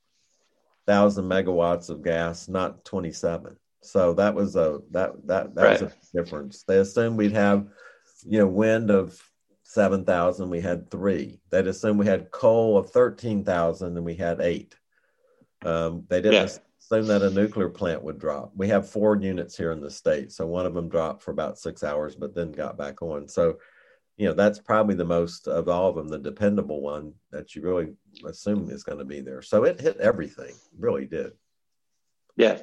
[0.88, 3.58] thousand megawatts of gas, not twenty seven.
[3.82, 5.82] So that was a that that that right.
[5.82, 6.64] was a difference.
[6.64, 7.68] They assumed we'd have,
[8.26, 9.22] you know, wind of
[9.64, 10.50] seven thousand.
[10.50, 11.40] We had three.
[11.50, 14.76] They'd assumed we had coal of thirteen thousand, and we had eight.
[15.64, 16.58] Um, they didn't yeah.
[16.80, 18.52] assume that a nuclear plant would drop.
[18.56, 21.60] We have four units here in the state, so one of them dropped for about
[21.60, 23.28] six hours, but then got back on.
[23.28, 23.60] So,
[24.18, 27.62] you know, that's probably the most of all of them, the dependable one that you
[27.62, 27.94] really
[28.26, 29.42] assume is going to be there.
[29.42, 31.34] So it hit everything, really did.
[32.38, 32.60] Yeah,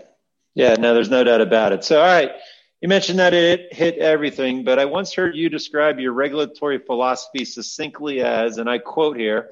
[0.56, 1.84] yeah, no, there's no doubt about it.
[1.84, 2.32] So, all right,
[2.80, 7.44] you mentioned that it hit everything, but I once heard you describe your regulatory philosophy
[7.44, 9.50] succinctly as, and I quote here,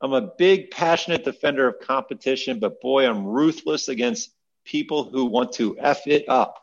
[0.00, 4.30] I'm a big, passionate defender of competition, but boy, I'm ruthless against
[4.64, 6.62] people who want to F it up.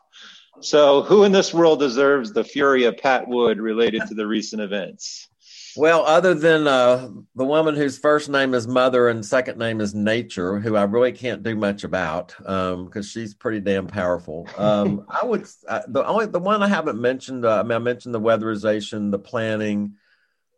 [0.60, 4.62] So, who in this world deserves the fury of Pat Wood related to the recent
[4.62, 5.28] events?
[5.76, 9.94] Well, other than uh, the woman whose first name is Mother and second name is
[9.94, 14.48] Nature, who I really can't do much about because um, she's pretty damn powerful.
[14.58, 17.46] Um, I would uh, the only the one I haven't mentioned.
[17.46, 19.94] Uh, I mean, I mentioned the weatherization, the planning,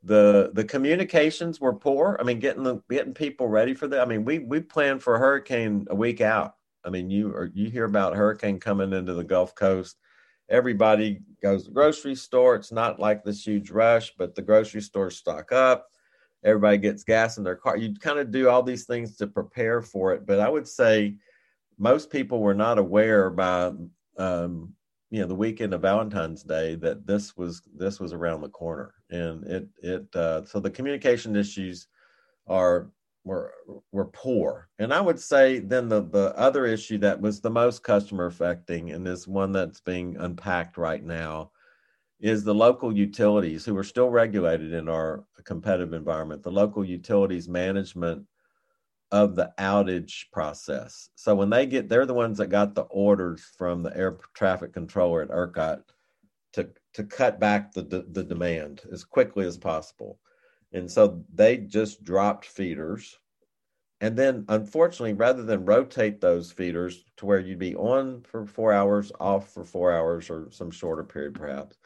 [0.03, 2.17] the the communications were poor.
[2.19, 4.01] I mean, getting the getting people ready for that.
[4.01, 6.55] I mean, we we planned for a hurricane a week out.
[6.85, 9.97] I mean, you or you hear about hurricane coming into the Gulf Coast
[10.49, 12.55] everybody goes to the grocery store.
[12.55, 15.89] It's not like this huge rush, but the grocery stores stock up.
[16.45, 17.77] Everybody gets gas in their car.
[17.77, 20.27] You kind of do all these things to prepare for it.
[20.27, 21.17] But I would say
[21.79, 23.73] most people were not aware by,
[24.19, 24.75] um,
[25.15, 28.95] you know the weekend of Valentine's Day that this was this was around the corner,
[29.11, 31.87] and it it uh, so the communication issues
[32.49, 32.91] are
[33.25, 33.55] were
[33.93, 37.83] were poor, and I would say then the the other issue that was the most
[37.83, 41.51] customer affecting, and is one that's being unpacked right now,
[42.21, 46.43] is the local utilities who are still regulated in our competitive environment.
[46.43, 48.27] The local utilities management
[49.13, 51.11] of the outage process.
[51.15, 54.73] So when they get, they're the ones that got the orders from the air traffic
[54.73, 55.83] controller at ERCOT
[56.55, 60.19] to to cut back the the, the demand as quickly as possible,
[60.75, 63.17] and so they just dropped feeders.
[64.01, 68.73] And then, unfortunately, rather than rotate those feeders to where you'd be on for four
[68.73, 71.79] hours, off for four hours, or some shorter period, perhaps,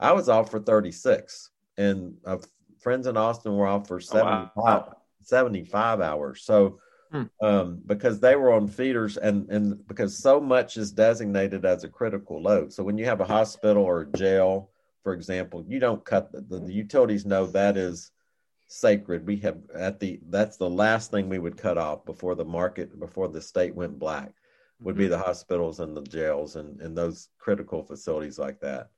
[0.00, 2.38] I was off for 36, and uh,
[2.80, 4.48] friends in Austin were off for 75.
[4.56, 4.96] Oh, wow.
[5.20, 6.42] 75 hours.
[6.42, 6.80] So,
[7.12, 7.24] hmm.
[7.42, 11.88] um, because they were on feeders and, and because so much is designated as a
[11.88, 12.72] critical load.
[12.72, 14.70] So, when you have a hospital or a jail,
[15.02, 18.10] for example, you don't cut the, the, the utilities know that is
[18.70, 19.26] sacred.
[19.26, 22.98] We have at the that's the last thing we would cut off before the market,
[22.98, 24.32] before the state went black,
[24.80, 25.10] would be hmm.
[25.10, 28.90] the hospitals and the jails and, and those critical facilities like that.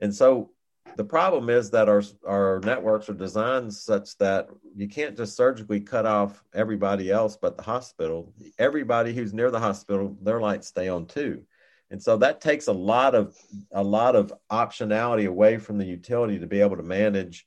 [0.00, 0.50] And so
[0.96, 5.80] the problem is that our our networks are designed such that you can't just surgically
[5.80, 10.88] cut off everybody else but the hospital everybody who's near the hospital their lights stay
[10.88, 11.42] on too
[11.90, 13.36] and so that takes a lot of
[13.72, 17.46] a lot of optionality away from the utility to be able to manage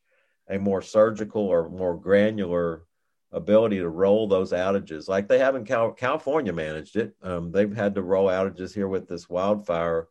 [0.49, 2.86] a more surgical or more granular
[3.32, 7.75] ability to roll those outages like they have in Cal- california managed it um, they've
[7.75, 10.08] had to roll outages here with this wildfire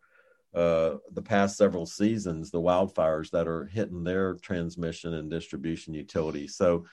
[0.54, 6.56] uh, the past several seasons, the wildfires that are hitting their transmission and distribution utilities.
[6.56, 6.84] So,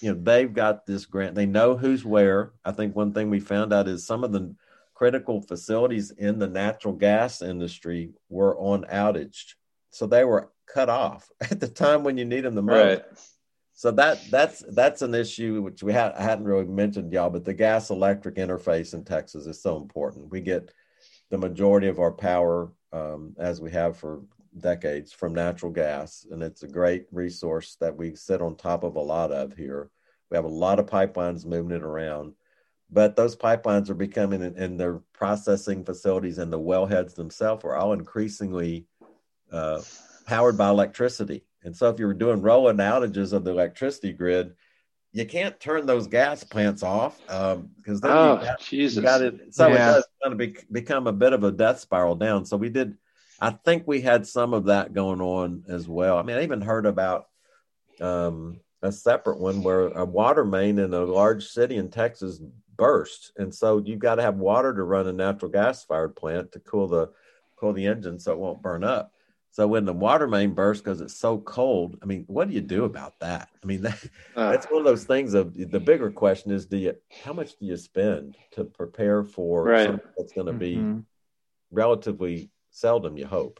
[0.00, 1.34] you know, they've got this grant.
[1.34, 2.52] They know who's where.
[2.64, 4.54] I think one thing we found out is some of the
[4.94, 9.54] critical facilities in the natural gas industry were on outage,
[9.90, 12.74] so they were cut off at the time when you need them the most.
[12.74, 13.04] Right.
[13.74, 17.44] So that that's that's an issue which we had I hadn't really mentioned y'all, but
[17.44, 20.32] the gas electric interface in Texas is so important.
[20.32, 20.72] We get
[21.30, 24.22] the majority of our power um, as we have for
[24.58, 26.26] decades from natural gas.
[26.30, 29.90] And it's a great resource that we sit on top of a lot of here.
[30.30, 32.34] We have a lot of pipelines moving it around,
[32.90, 37.92] but those pipelines are becoming, and their processing facilities and the wellheads themselves are all
[37.92, 38.86] increasingly
[39.52, 39.80] uh,
[40.26, 41.44] powered by electricity.
[41.64, 44.54] And so if you're doing rolling outages of the electricity grid,
[45.12, 48.96] you can't turn those gas plants off because um, then oh, you got, Jesus.
[48.96, 49.54] You got it.
[49.54, 49.74] So yeah.
[49.74, 52.44] it does kind of be, become a bit of a death spiral down.
[52.44, 52.96] So we did.
[53.40, 56.18] I think we had some of that going on as well.
[56.18, 57.28] I mean, I even heard about
[58.00, 62.40] um, a separate one where a water main in a large city in Texas
[62.76, 66.52] burst, and so you've got to have water to run a natural gas fired plant
[66.52, 67.10] to cool the
[67.56, 69.12] cool the engine so it won't burn up.
[69.58, 72.60] So when the water main bursts because it's so cold, I mean, what do you
[72.60, 73.48] do about that?
[73.60, 73.98] I mean, that,
[74.36, 75.34] uh, that's one of those things.
[75.34, 76.94] Of the bigger question is, do you
[77.24, 79.86] how much do you spend to prepare for right.
[79.86, 80.98] something that's going to mm-hmm.
[80.98, 81.04] be
[81.72, 83.16] relatively seldom?
[83.16, 83.58] You hope.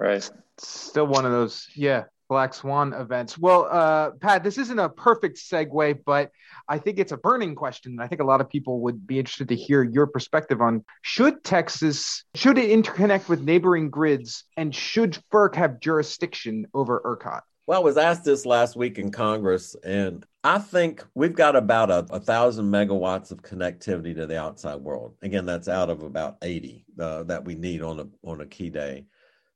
[0.00, 0.26] Right.
[0.56, 3.36] Still one of those, yeah, Black Swan events.
[3.36, 6.30] Well, uh, Pat, this isn't a perfect segue, but
[6.66, 8.00] I think it's a burning question.
[8.00, 11.44] I think a lot of people would be interested to hear your perspective on should
[11.44, 17.42] Texas should it interconnect with neighboring grids, and should FERC have jurisdiction over ERCOT?
[17.66, 21.90] Well, I was asked this last week in Congress, and I think we've got about
[21.90, 25.16] a, a thousand megawatts of connectivity to the outside world.
[25.20, 28.70] Again, that's out of about eighty uh, that we need on a on a key
[28.70, 29.04] day.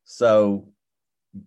[0.05, 0.69] So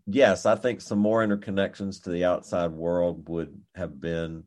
[0.05, 4.43] yes, I think some more interconnections to the outside world would have been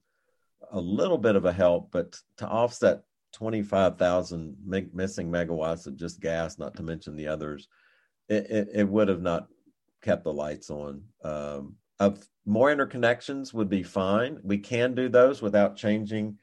[0.70, 3.02] a little bit of a help, but to offset
[3.32, 4.56] 25,000
[4.92, 7.68] missing megawatts of just gas, not to mention the others,
[8.28, 9.48] it, it, it would have not
[10.02, 11.02] kept the lights on.
[11.22, 14.38] Um, of more interconnections would be fine.
[14.42, 16.38] We can do those without changing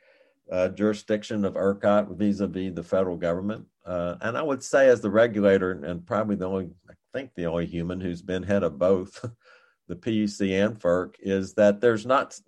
[0.51, 3.65] uh, jurisdiction of ERCOT vis-a-vis the federal government.
[3.85, 6.69] Uh, and I would say, as the regulator, and probably the only
[7.13, 9.25] think the only human who's been head of both
[9.87, 12.39] the PUC and FERC is that there's not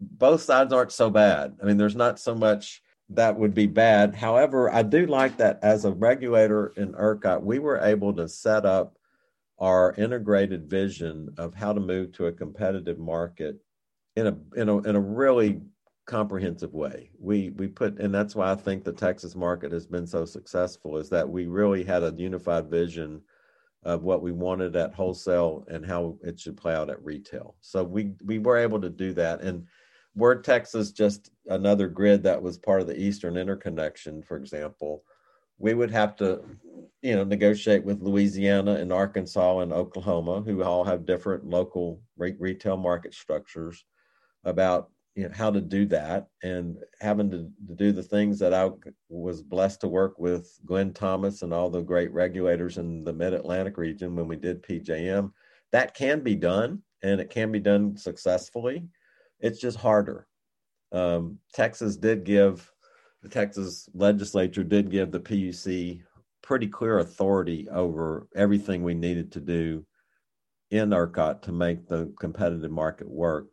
[0.00, 1.56] both sides aren't so bad.
[1.62, 4.14] I mean, there's not so much that would be bad.
[4.14, 8.64] However, I do like that as a regulator in ERCOT, we were able to set
[8.64, 8.96] up
[9.58, 13.60] our integrated vision of how to move to a competitive market
[14.16, 15.60] in a in a in a really
[16.06, 17.10] comprehensive way.
[17.18, 20.98] We we put and that's why I think the Texas market has been so successful
[20.98, 23.22] is that we really had a unified vision
[23.84, 27.54] of what we wanted at wholesale and how it should play out at retail.
[27.60, 29.42] So we we were able to do that.
[29.42, 29.66] And
[30.14, 35.02] were Texas just another grid that was part of the Eastern interconnection, for example,
[35.58, 36.42] we would have to
[37.04, 42.34] you know, negotiate with Louisiana and Arkansas and Oklahoma, who all have different local re-
[42.38, 43.84] retail market structures,
[44.44, 48.52] about you know how to do that, and having to, to do the things that
[48.52, 48.70] I
[49.08, 53.32] was blessed to work with Glenn Thomas and all the great regulators in the Mid
[53.32, 55.30] Atlantic region when we did PJM.
[55.72, 58.84] That can be done, and it can be done successfully.
[59.40, 60.26] It's just harder.
[60.92, 62.70] Um, Texas did give
[63.24, 66.02] the Texas legislature did give the PUC
[66.42, 69.84] pretty clear authority over everything we needed to do
[70.70, 73.46] in ERCOT to make the competitive market work.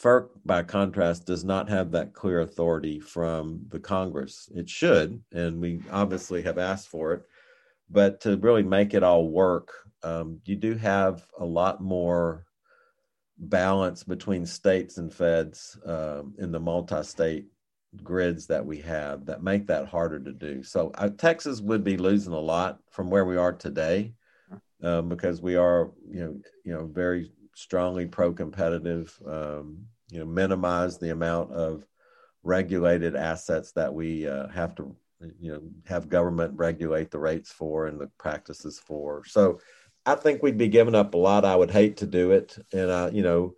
[0.00, 4.48] FERC, by contrast, does not have that clear authority from the Congress.
[4.54, 7.22] It should, and we obviously have asked for it.
[7.88, 12.44] But to really make it all work, um, you do have a lot more
[13.38, 17.46] balance between states and feds um, in the multi state
[18.02, 20.62] grids that we have that make that harder to do.
[20.62, 24.12] So uh, Texas would be losing a lot from where we are today
[24.82, 29.18] um, because we are, you know, you know, very strongly pro-competitive.
[29.26, 31.84] Um, you know, minimize the amount of
[32.44, 34.94] regulated assets that we uh, have to,
[35.40, 39.24] you know, have government regulate the rates for and the practices for.
[39.26, 39.58] So
[40.04, 41.44] I think we'd be giving up a lot.
[41.44, 43.56] I would hate to do it, and uh, you know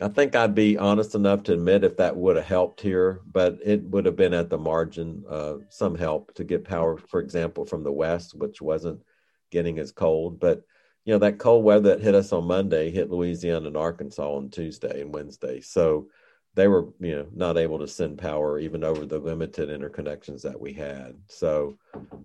[0.00, 3.58] I think I'd be honest enough to admit if that would have helped here, but
[3.62, 7.66] it would have been at the margin, uh, some help to get power, for example,
[7.66, 9.02] from the west, which wasn't
[9.50, 10.40] getting as cold.
[10.40, 10.62] But
[11.04, 14.50] you know that cold weather that hit us on Monday hit Louisiana and Arkansas on
[14.50, 16.08] Tuesday and Wednesday, so
[16.54, 20.60] they were you know not able to send power even over the limited interconnections that
[20.60, 21.16] we had.
[21.28, 21.76] So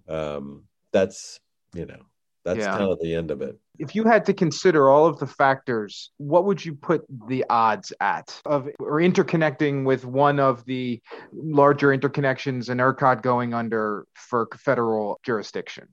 [0.07, 1.39] um, that's
[1.73, 2.01] you know
[2.43, 2.77] that's yeah.
[2.77, 6.11] kind of the end of it if you had to consider all of the factors,
[6.17, 11.95] what would you put the odds at of or interconnecting with one of the larger
[11.95, 15.87] interconnections and ERCOT going under for federal jurisdiction?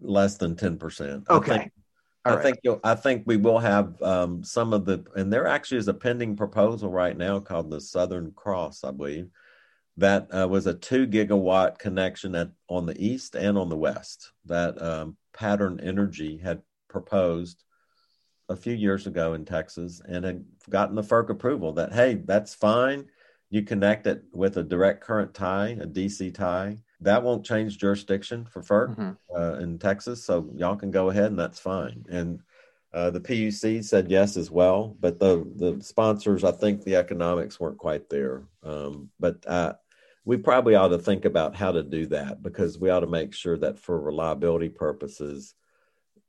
[0.00, 1.24] Less than ten percent.
[1.30, 1.70] Okay.
[2.28, 2.42] I think, I right.
[2.42, 5.88] think you'll, I think we will have um, some of the, and there actually is
[5.88, 9.28] a pending proposal right now called the Southern Cross, I believe,
[9.96, 14.32] that uh, was a two gigawatt connection at on the east and on the west.
[14.46, 17.64] That um, Pattern Energy had proposed
[18.48, 22.54] a few years ago in Texas and had gotten the FERC approval that, hey, that's
[22.54, 23.06] fine.
[23.50, 26.78] You connect it with a direct current tie, a DC tie.
[27.00, 29.36] That won't change jurisdiction for FERC mm-hmm.
[29.36, 30.24] uh, in Texas.
[30.24, 32.04] So y'all can go ahead and that's fine.
[32.10, 32.40] And
[32.92, 34.96] uh, the PUC said yes as well.
[34.98, 38.44] But the, the sponsors, I think the economics weren't quite there.
[38.62, 39.74] Um, but uh,
[40.24, 43.32] we probably ought to think about how to do that because we ought to make
[43.32, 45.54] sure that for reliability purposes,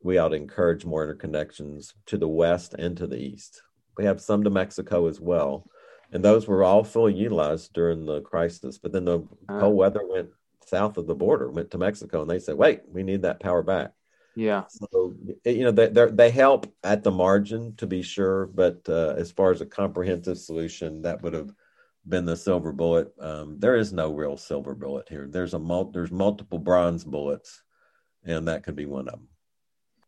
[0.02, 3.62] we ought to encourage more interconnections to the west and to the east.
[3.98, 5.70] We have some to Mexico as well,
[6.14, 8.78] and those were all fully utilized during the crisis.
[8.78, 10.30] But then the uh, cold weather went
[10.70, 13.64] south of the border, went to Mexico, and they said, "Wait, we need that power
[13.64, 13.92] back."
[14.36, 14.64] Yeah.
[14.70, 19.32] So you know they they help at the margin to be sure, but uh, as
[19.32, 21.52] far as a comprehensive solution, that would have
[22.08, 23.14] been the silver bullet.
[23.20, 25.28] Um, there is no real silver bullet here.
[25.28, 27.64] There's a mul- there's multiple bronze bullets,
[28.24, 29.28] and that could be one of them.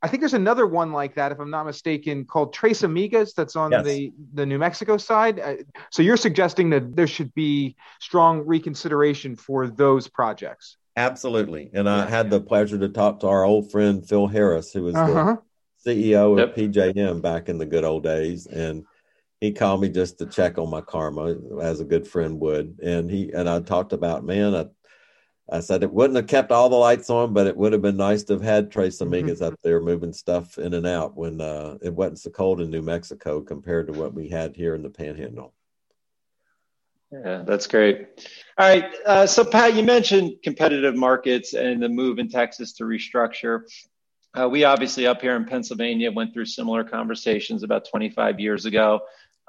[0.03, 3.55] I think there's another one like that, if I'm not mistaken, called Tres Amigas that's
[3.55, 3.85] on yes.
[3.85, 5.39] the, the New Mexico side.
[5.39, 5.55] Uh,
[5.91, 10.77] so you're suggesting that there should be strong reconsideration for those projects.
[10.97, 11.69] Absolutely.
[11.73, 14.95] And I had the pleasure to talk to our old friend Phil Harris, who was
[14.95, 15.37] uh-huh.
[15.85, 16.49] the CEO yep.
[16.49, 18.47] of PJM back in the good old days.
[18.47, 18.85] And
[19.39, 22.79] he called me just to check on my karma as a good friend would.
[22.83, 24.65] And he and I talked about, man, I
[25.51, 27.97] I said it wouldn't have kept all the lights on, but it would have been
[27.97, 28.99] nice to have had Tres.
[28.99, 29.43] Amigas mm-hmm.
[29.43, 32.81] up there moving stuff in and out when uh, it wasn't so cold in New
[32.81, 35.53] Mexico compared to what we had here in the Panhandle.
[37.11, 38.07] Yeah, that's great.
[38.57, 38.95] All right.
[39.05, 43.63] Uh, so, Pat, you mentioned competitive markets and the move in Texas to restructure.
[44.33, 49.01] Uh, we obviously up here in Pennsylvania went through similar conversations about 25 years ago.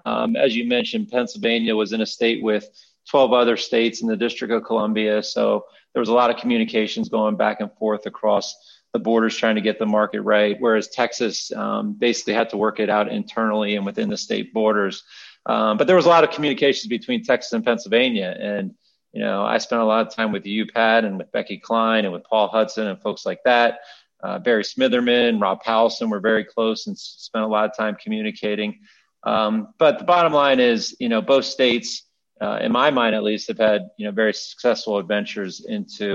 [0.04, 2.68] Um, as you mentioned, Pennsylvania was in a state with
[3.10, 5.22] 12 other states in the District of Columbia.
[5.22, 8.54] So there was a lot of communications going back and forth across
[8.92, 12.78] the borders trying to get the market right, whereas Texas um, basically had to work
[12.78, 15.02] it out internally and within the state borders.
[15.46, 18.36] Um, but there was a lot of communications between Texas and Pennsylvania.
[18.38, 18.74] And,
[19.12, 22.04] you know, I spent a lot of time with you, Pat, and with Becky Klein
[22.04, 23.80] and with Paul Hudson and folks like that.
[24.22, 28.78] Uh, Barry Smitherman, Rob Powelson were very close and spent a lot of time communicating.
[29.24, 32.04] Um, but the bottom line is, you know, both states
[32.44, 36.08] uh, in my mind at least, have had you know very successful adventures into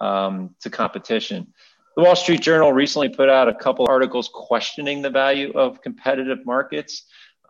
[0.00, 1.40] um, to competition.
[1.96, 6.40] The Wall Street Journal recently put out a couple articles questioning the value of competitive
[6.44, 6.92] markets.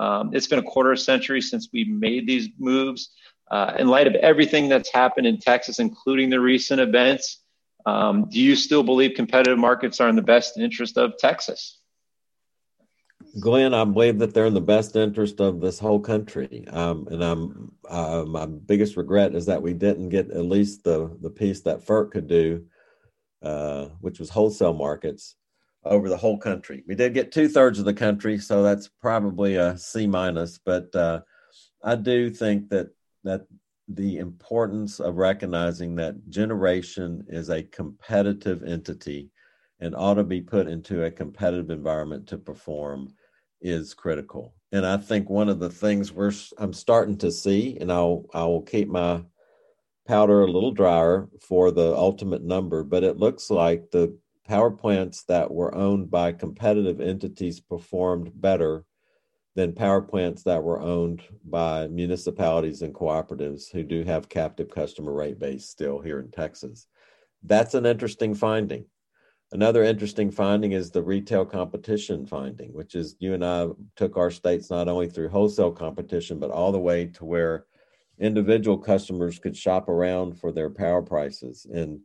[0.05, 3.03] Um, it's been a quarter of a century since we made these moves.
[3.51, 7.27] Uh, in light of everything that's happened in Texas, including the recent events,
[7.87, 11.61] Um, do you still believe competitive markets are in the best interest of Texas?
[13.41, 16.65] Glenn, I believe that they're in the best interest of this whole country.
[16.69, 21.17] Um, and I'm uh, my biggest regret is that we didn't get at least the
[21.21, 22.65] the piece that FERC could do,
[23.43, 25.37] uh, which was wholesale markets
[25.85, 26.83] over the whole country.
[26.87, 30.59] We did get two thirds of the country, so that's probably a C minus.
[30.59, 31.21] But uh,
[31.83, 32.89] I do think that
[33.25, 33.47] that
[33.89, 39.31] the importance of recognizing that generation is a competitive entity
[39.81, 43.13] and ought to be put into a competitive environment to perform
[43.61, 44.55] is critical.
[44.73, 48.45] And I think one of the things we're I'm starting to see, and I'll I
[48.45, 49.23] will keep my
[50.07, 54.17] powder a little drier for the ultimate number, but it looks like the
[54.47, 58.85] power plants that were owned by competitive entities performed better
[59.55, 65.13] than power plants that were owned by municipalities and cooperatives who do have captive customer
[65.13, 66.87] rate base still here in Texas.
[67.43, 68.87] That's an interesting finding.
[69.55, 74.33] Another interesting finding is the retail competition finding, which is you and I took our
[74.33, 77.67] states not only through wholesale competition, but all the way to where
[78.19, 81.69] individual customers could shop around for their power prices.
[81.73, 82.01] And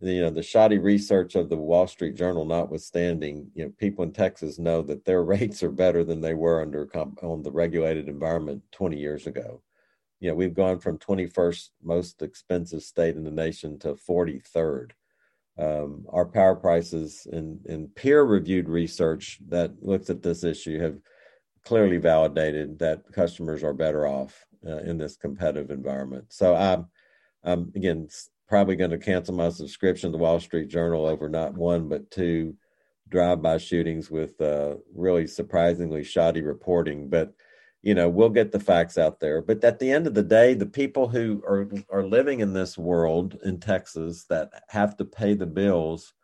[0.00, 4.12] you know the shoddy research of the Wall Street Journal notwithstanding, you know people in
[4.12, 6.86] Texas know that their rates are better than they were under
[7.22, 9.62] on the regulated environment 20 years ago.
[10.20, 14.90] You know we've gone from 21st most expensive state in the nation to 43rd.
[15.58, 20.96] Um, our power prices in peer reviewed research that looks at this issue have
[21.64, 26.24] clearly validated that customers are better off uh, in this competitive environment.
[26.30, 26.86] So I'm,
[27.44, 28.08] I'm again
[28.48, 32.10] probably going to cancel my subscription to the Wall Street Journal over not one but
[32.10, 32.54] two
[33.08, 37.10] drive-by shootings with uh, really surprisingly shoddy reporting.
[37.10, 37.34] But
[37.82, 39.42] you know, we'll get the facts out there.
[39.42, 42.78] But at the end of the day, the people who are are living in this
[42.78, 46.14] world in Texas that have to pay the bills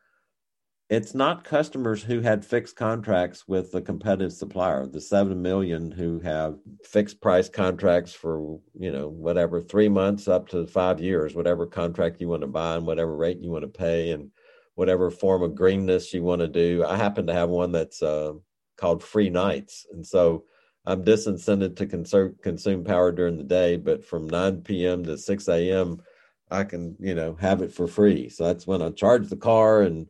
[0.90, 4.86] it's not customers who had fixed contracts with the competitive supplier.
[4.86, 10.48] The 7 million who have fixed price contracts for you know whatever 3 months up
[10.48, 13.68] to 5 years whatever contract you want to buy and whatever rate you want to
[13.68, 14.30] pay and
[14.76, 16.84] whatever form of greenness you want to do.
[16.86, 18.32] I happen to have one that's uh,
[18.76, 19.86] called free nights.
[19.92, 20.44] And so
[20.88, 25.48] i'm disincented to consume, consume power during the day but from 9 p.m to 6
[25.48, 26.02] a.m
[26.50, 29.82] i can you know have it for free so that's when i charge the car
[29.82, 30.08] and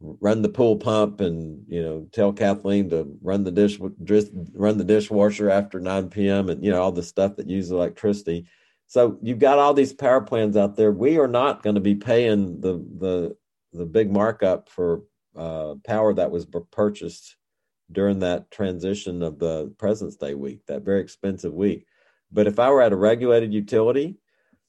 [0.00, 4.84] run the pool pump and you know tell Kathleen to run the dish run the
[4.84, 6.50] dishwasher after 9 p.m.
[6.50, 8.46] and you know all the stuff that uses electricity.
[8.88, 10.92] So you've got all these power plans out there.
[10.92, 13.36] We are not going to be paying the the
[13.72, 15.02] the big markup for
[15.34, 17.36] uh, power that was purchased
[17.92, 21.86] during that transition of the President's Day week, that very expensive week.
[22.32, 24.18] But if I were at a regulated utility,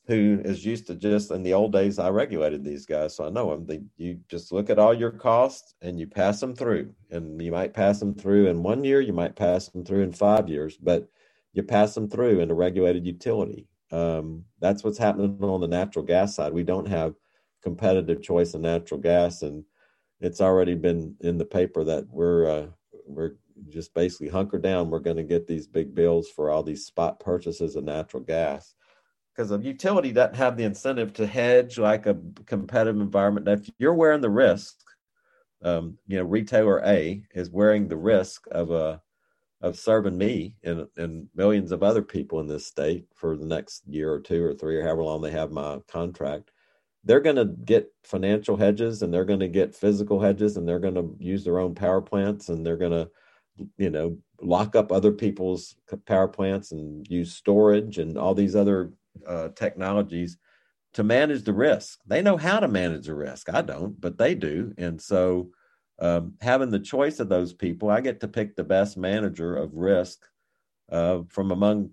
[0.08, 3.30] who is used to just in the old days i regulated these guys so i
[3.30, 6.94] know them they, you just look at all your costs and you pass them through.
[7.12, 10.14] And you might pass them through in one year you might pass them through in
[10.14, 11.08] five years but
[11.54, 13.68] you pass them through in a regulated utility.
[13.92, 16.54] Um, that's what's happening on the natural gas side.
[16.54, 17.16] We don't have
[17.64, 19.64] competitive choice in natural gas and
[20.20, 22.68] it's already been in the paper that we're uh,
[23.08, 23.36] we're
[23.70, 27.20] just basically hunkered down we're going to get these big bills for all these spot
[27.20, 28.76] purchases of natural gas
[29.38, 33.46] because a utility doesn't have the incentive to hedge like a competitive environment.
[33.46, 34.76] Now, If you're wearing the risk,
[35.64, 38.98] um, you know, retailer A is wearing the risk of a uh,
[39.62, 43.82] of serving me and, and millions of other people in this state for the next
[43.88, 46.52] year or two or three or however long they have my contract.
[47.08, 50.80] They're going to get financial hedges and they're going to get physical hedges and they're
[50.80, 53.10] going to use their own power plants and they're going to,
[53.78, 58.92] you know, lock up other people's power plants and use storage and all these other
[59.26, 60.38] uh, technologies
[60.94, 62.00] to manage the risk.
[62.06, 63.50] They know how to manage the risk.
[63.54, 64.74] I don't, but they do.
[64.78, 65.50] And so,
[66.00, 69.74] um, having the choice of those people, I get to pick the best manager of
[69.74, 70.20] risk
[70.92, 71.92] uh, from among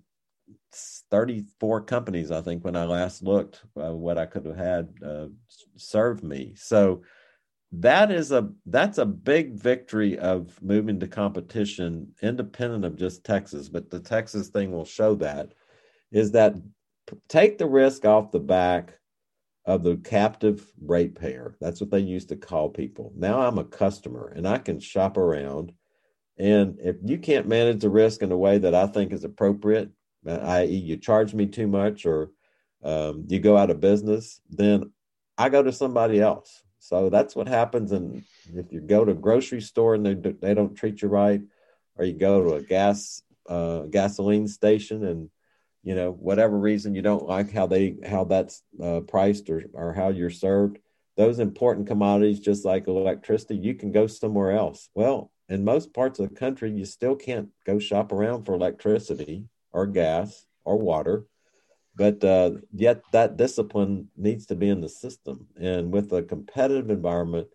[1.09, 5.27] 34 companies, I think, when I last looked, uh, what I could have had uh,
[5.75, 6.53] served me.
[6.55, 7.03] So,
[7.71, 13.67] that is a that's a big victory of moving to competition independent of just Texas
[13.67, 15.51] but the Texas thing will show that
[16.11, 16.55] is that
[17.27, 18.97] take the risk off the back
[19.65, 21.55] of the captive ratepayer.
[21.59, 23.11] That's what they used to call people.
[23.15, 25.73] Now I'm a customer and I can shop around.
[26.37, 29.89] And if you can't manage the risk in a way that I think is appropriate,
[30.27, 32.31] i.e., you charge me too much or
[32.83, 34.91] um, you go out of business, then
[35.37, 36.63] I go to somebody else.
[36.79, 37.91] So that's what happens.
[37.91, 38.23] And
[38.53, 41.41] if you go to a grocery store and they, they don't treat you right,
[41.97, 45.29] or you go to a gas uh, gasoline station and
[45.83, 49.93] you know whatever reason you don't like how they how that's uh, priced or or
[49.93, 50.79] how you're served
[51.15, 54.89] those important commodities, just like electricity, you can go somewhere else.
[54.93, 59.45] Well, in most parts of the country, you still can't go shop around for electricity
[59.75, 61.25] or gas or water.
[61.95, 65.47] But uh, yet, that discipline needs to be in the system.
[65.59, 67.47] And with a competitive environment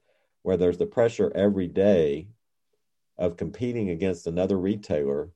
[0.43, 2.29] where there's the pressure every day
[3.19, 5.31] of competing against another retailer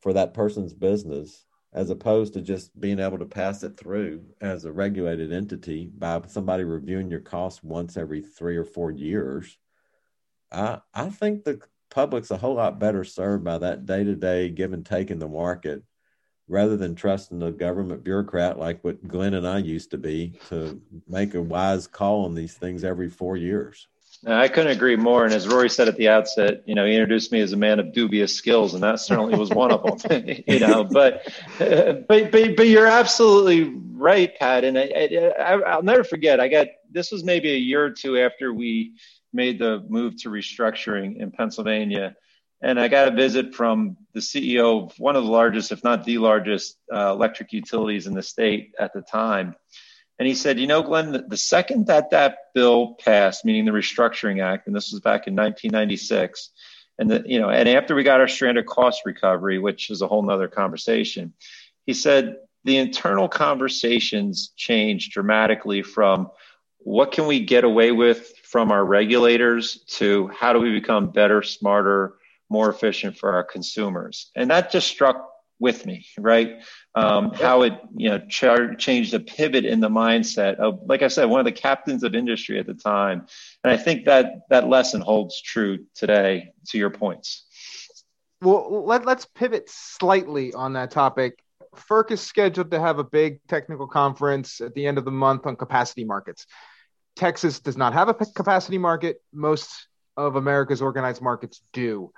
[0.00, 4.64] for that person's business, as opposed to just being able to pass it through as
[4.64, 9.56] a regulated entity by somebody reviewing your costs once every three or four years.
[10.50, 14.50] I I think the public's a whole lot better served by that day to day
[14.50, 15.82] give and take in the market
[16.48, 20.80] rather than trusting a government bureaucrat like what Glenn and I used to be to
[21.06, 23.86] make a wise call on these things every four years.
[24.26, 25.24] Uh, I couldn't agree more.
[25.24, 27.78] And as Rory said at the outset, you know, he introduced me as a man
[27.78, 30.24] of dubious skills, and that certainly was one of them.
[30.46, 31.22] you know, but,
[31.58, 34.64] but but but you're absolutely right, Pat.
[34.64, 36.40] And I, I, will never forget.
[36.40, 38.94] I got this was maybe a year or two after we
[39.32, 42.16] made the move to restructuring in Pennsylvania,
[42.60, 46.04] and I got a visit from the CEO of one of the largest, if not
[46.04, 49.54] the largest, uh, electric utilities in the state at the time.
[50.18, 54.42] And he said, you know, Glenn, the second that that bill passed, meaning the Restructuring
[54.42, 56.50] Act, and this was back in 1996,
[56.98, 60.08] and the, you know, and after we got our stranded cost recovery, which is a
[60.08, 61.32] whole nother conversation,
[61.86, 66.30] he said the internal conversations changed dramatically from
[66.78, 71.42] what can we get away with from our regulators to how do we become better,
[71.42, 72.14] smarter,
[72.50, 74.30] more efficient for our consumers.
[74.36, 75.28] And that just struck
[75.60, 76.62] with me, right?
[76.94, 81.08] Um, how it you know char- changed the pivot in the mindset of, like I
[81.08, 83.26] said, one of the captains of industry at the time,
[83.64, 86.52] and I think that that lesson holds true today.
[86.68, 87.46] To your points.
[88.42, 91.42] Well, let, let's pivot slightly on that topic.
[91.74, 95.46] FERC is scheduled to have a big technical conference at the end of the month
[95.46, 96.46] on capacity markets.
[97.16, 99.22] Texas does not have a capacity market.
[99.32, 102.12] Most of America's organized markets do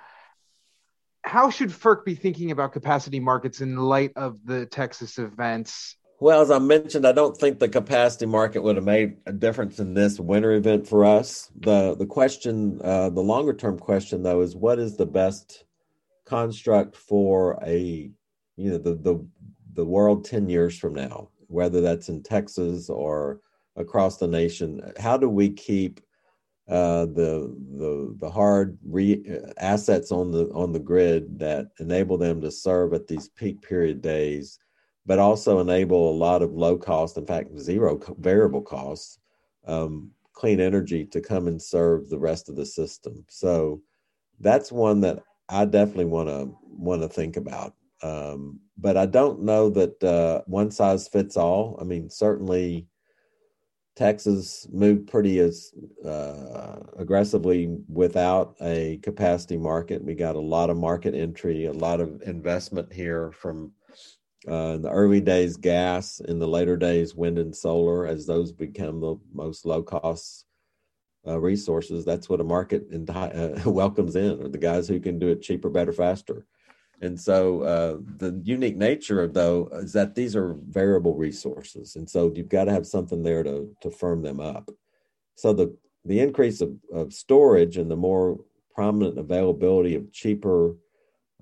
[1.23, 5.97] how should FERC be thinking about capacity markets in light of the Texas events?
[6.19, 9.79] Well, as I mentioned, I don't think the capacity market would have made a difference
[9.79, 11.49] in this winter event for us.
[11.59, 15.65] the The question, uh, the longer term question, though, is what is the best
[16.25, 18.11] construct for a,
[18.55, 19.25] you know, the the
[19.73, 23.39] the world ten years from now, whether that's in Texas or
[23.75, 24.81] across the nation.
[24.99, 26.01] How do we keep
[26.71, 32.39] uh, the the the hard re- assets on the on the grid that enable them
[32.39, 34.57] to serve at these peak period days,
[35.05, 39.19] but also enable a lot of low cost, in fact, zero variable costs,
[39.67, 43.25] um, clean energy to come and serve the rest of the system.
[43.27, 43.81] So
[44.39, 45.19] that's one that
[45.49, 47.73] I definitely want to want to think about.
[48.01, 51.77] Um, but I don't know that uh, one size fits all.
[51.81, 52.87] I mean, certainly
[53.95, 55.73] Texas moved pretty as
[56.05, 60.03] uh, aggressively without a capacity market.
[60.03, 63.73] We got a lot of market entry, a lot of investment here from
[64.47, 68.51] uh, in the early days gas, in the later days wind and solar, as those
[68.51, 70.45] become the most low cost
[71.27, 72.05] uh, resources.
[72.05, 75.41] That's what a market in, uh, welcomes in, or the guys who can do it
[75.41, 76.47] cheaper, better, faster.
[77.01, 82.07] And so uh, the unique nature of though is that these are variable resources, and
[82.07, 84.69] so you've got to have something there to to firm them up.
[85.35, 85.75] So the
[86.05, 88.39] the increase of, of storage and the more
[88.73, 90.75] prominent availability of cheaper,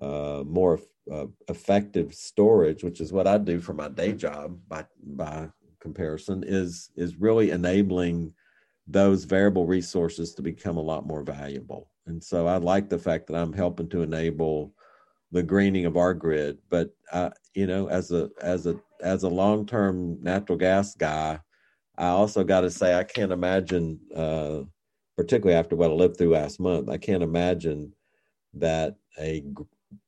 [0.01, 0.80] uh, more
[1.12, 5.49] uh, effective storage, which is what I do for my day job by by
[5.82, 8.34] comparison, is is really enabling
[8.88, 11.91] those variable resources to become a lot more valuable.
[12.07, 14.74] And so I like the fact that I'm helping to enable
[15.32, 16.57] the greening of our grid.
[16.69, 21.39] But uh, you know, as a as a as a long term natural gas guy,
[21.97, 24.61] I also got to say I can't imagine, uh,
[25.17, 27.93] particularly after what I lived through last month, I can't imagine
[28.53, 29.43] that a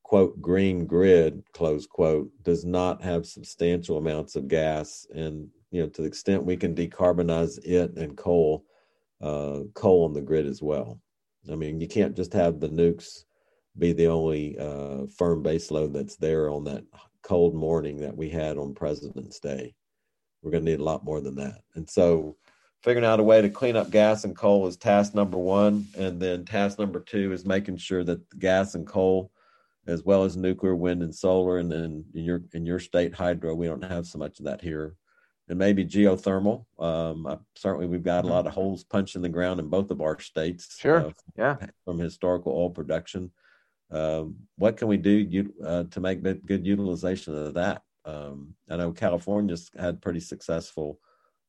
[0.02, 5.88] quote green grid close quote does not have substantial amounts of gas and you know
[5.88, 8.64] to the extent we can decarbonize it and coal
[9.22, 11.00] uh, coal on the grid as well
[11.50, 13.24] i mean you can't just have the nukes
[13.78, 16.84] be the only uh, firm base load that's there on that
[17.22, 19.74] cold morning that we had on President's Day.
[20.42, 21.62] We're going to need a lot more than that.
[21.74, 22.36] And so,
[22.82, 25.86] figuring out a way to clean up gas and coal is task number one.
[25.96, 29.30] And then, task number two is making sure that gas and coal,
[29.86, 33.54] as well as nuclear, wind, and solar, and then in your in your state hydro,
[33.54, 34.96] we don't have so much of that here.
[35.48, 36.64] And maybe geothermal.
[36.78, 40.00] Um, certainly, we've got a lot of holes punched in the ground in both of
[40.00, 40.76] our states.
[40.78, 41.06] Sure.
[41.06, 41.56] Uh, yeah.
[41.84, 43.30] From historical oil production
[43.92, 47.82] um, what can we do uh, to make good utilization of that?
[48.04, 50.98] Um, I know California's had pretty successful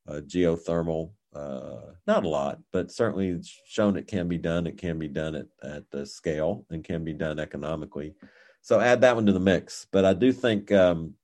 [0.07, 4.67] uh, geothermal uh, not a lot, but certainly shown it can be done.
[4.67, 8.13] It can be done at, at the scale and can be done economically.
[8.61, 9.87] So add that one to the mix.
[9.91, 11.15] But I do think um,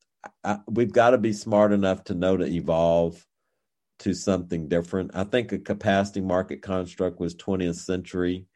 [0.44, 3.26] I, we've got to be smart enough to know to evolve
[4.00, 5.12] to something different.
[5.14, 8.48] I think a capacity market construct was 20th century.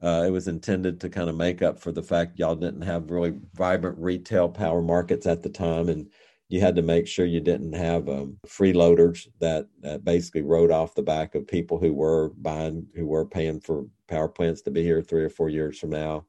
[0.00, 3.10] Uh, it was intended to kind of make up for the fact y'all didn't have
[3.10, 6.08] really vibrant retail power markets at the time, and
[6.48, 10.94] you had to make sure you didn't have um, freeloaders that, that basically rode off
[10.94, 14.82] the back of people who were buying, who were paying for power plants to be
[14.82, 16.24] here three or four years from now.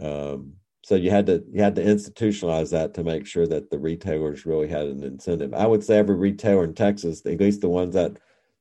[0.00, 3.78] Um, so you had to you had to institutionalize that to make sure that the
[3.78, 5.52] retailers really had an incentive.
[5.52, 8.18] I would say every retailer in Texas, at least the ones that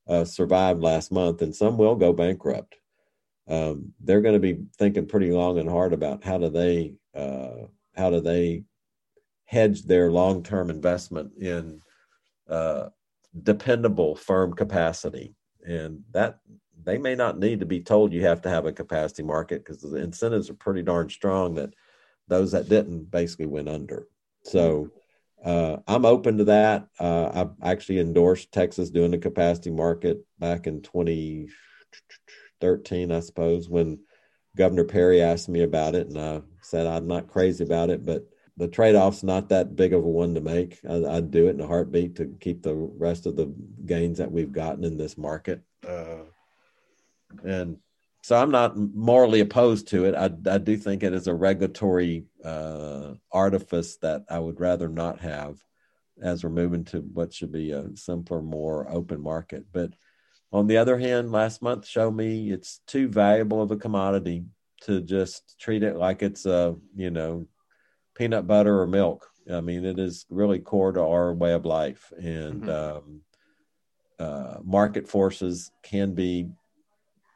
[0.08, 2.76] uh, survived last month, and some will go bankrupt.
[3.50, 7.66] Um, they're going to be thinking pretty long and hard about how do they uh,
[7.96, 8.64] how do they
[9.46, 11.82] hedge their long term investment in
[12.48, 12.90] uh,
[13.44, 15.36] dependable firm capacity,
[15.68, 16.40] and that
[16.84, 19.82] they may not need to be told you have to have a capacity market because
[19.82, 21.74] the incentives are pretty darn strong that
[22.28, 24.08] those that didn't basically went under.
[24.44, 24.92] So
[25.44, 26.88] uh, I'm open to that.
[27.00, 30.82] Uh, I actually endorsed Texas doing the capacity market back in
[32.60, 34.00] 2013, I suppose, when
[34.56, 38.26] Governor Perry asked me about it, and I said I'm not crazy about it, but
[38.58, 40.80] the trade-off's not that big of a one to make.
[40.88, 43.54] I, would do it in a heartbeat to keep the rest of the
[43.86, 45.62] gains that we've gotten in this market.
[45.88, 46.24] Uh,
[47.46, 47.78] and
[48.22, 50.16] so I'm not morally opposed to it.
[50.16, 55.22] I, I do think it is a regulatory uh, artifice that I would rather not
[55.22, 55.64] have
[56.22, 59.68] as we're moving to what should be a simpler, more open market.
[59.72, 59.94] But
[60.52, 64.46] on the other hand, last month showed me it's too valuable of a commodity
[64.82, 67.46] to just treat it like it's a, you know,
[68.16, 69.30] peanut butter or milk.
[69.52, 72.12] I mean, it is really core to our way of life.
[72.18, 72.70] And mm-hmm.
[72.70, 73.22] um,
[74.20, 76.50] uh, market forces can be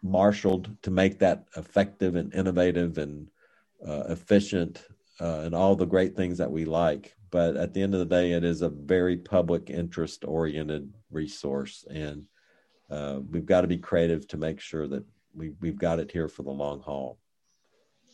[0.01, 3.30] marshaled to make that effective and innovative and
[3.88, 4.86] uh, efficient
[5.22, 7.16] uh, and all the great things that we like.
[7.32, 11.86] But at the end of the day, it is a very public interest oriented resource.
[11.89, 12.28] And
[12.94, 16.28] uh, we've got to be creative to make sure that we, we've got it here
[16.28, 17.18] for the long haul.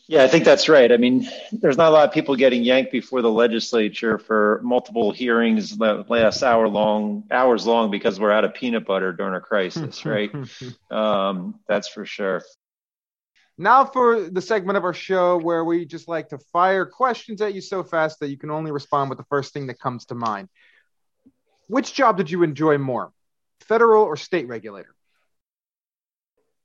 [0.07, 0.91] Yeah, I think that's right.
[0.91, 5.11] I mean, there's not a lot of people getting yanked before the legislature for multiple
[5.11, 9.41] hearings that last hour long, hours long, because we're out of peanut butter during a
[9.41, 10.31] crisis, right?
[10.89, 12.41] um, that's for sure.
[13.57, 17.53] Now for the segment of our show where we just like to fire questions at
[17.53, 20.15] you so fast that you can only respond with the first thing that comes to
[20.15, 20.47] mind.
[21.67, 23.11] Which job did you enjoy more,
[23.69, 24.93] federal or state regulator?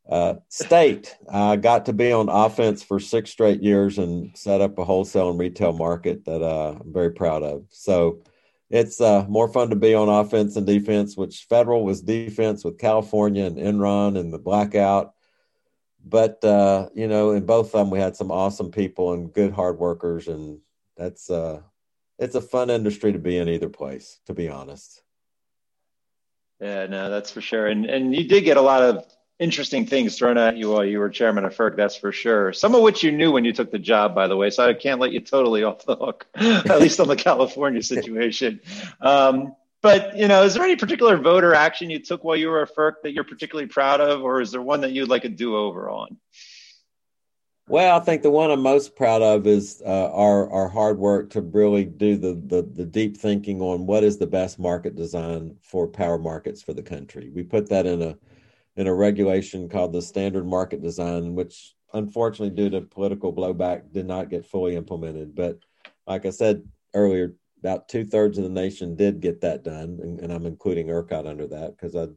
[0.09, 4.79] Uh, state, I got to be on offense for six straight years and set up
[4.79, 7.67] a wholesale and retail market that uh, I'm very proud of.
[7.71, 8.23] So
[8.69, 12.79] it's uh, more fun to be on offense and defense, which federal was defense with
[12.79, 15.15] California and Enron and the blackout.
[16.05, 19.53] But, uh, you know, in both of them, we had some awesome people and good
[19.53, 20.29] hard workers.
[20.29, 20.61] And
[20.99, 21.61] that's, uh,
[22.19, 25.04] it's a fun industry to be in either place, to be honest.
[26.61, 27.67] Yeah, no, that's for sure.
[27.67, 29.05] And and you did get a lot of
[29.39, 32.53] interesting things thrown at you while you were chairman of FERC, that's for sure.
[32.53, 34.75] Some of which you knew when you took the job, by the way, so I
[34.75, 38.61] can't let you totally off the hook, at least on the California situation.
[39.01, 42.63] Um, but you know, is there any particular voter action you took while you were
[42.63, 45.29] a FERC that you're particularly proud of, or is there one that you'd like a
[45.29, 46.17] do-over on?
[47.67, 51.31] Well, I think the one I'm most proud of is uh, our our hard work
[51.31, 55.57] to really do the, the the deep thinking on what is the best market design
[55.63, 57.31] for power markets for the country.
[57.35, 58.19] We put that in a
[58.77, 64.07] in a regulation called the Standard Market Design, which unfortunately, due to political blowback, did
[64.07, 65.35] not get fully implemented.
[65.35, 65.61] But
[66.07, 70.21] like I said earlier, about two thirds of the nation did get that done, and,
[70.21, 72.09] and I'm including ERCOT under that because I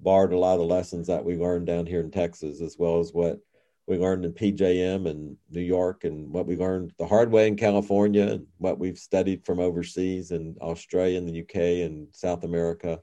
[0.00, 2.98] borrowed a lot of the lessons that we learned down here in Texas, as well
[2.98, 3.40] as what
[3.86, 7.56] we learned in PJM and New York, and what we learned the hard way in
[7.56, 13.00] California, and what we've studied from overseas in Australia and the UK and South America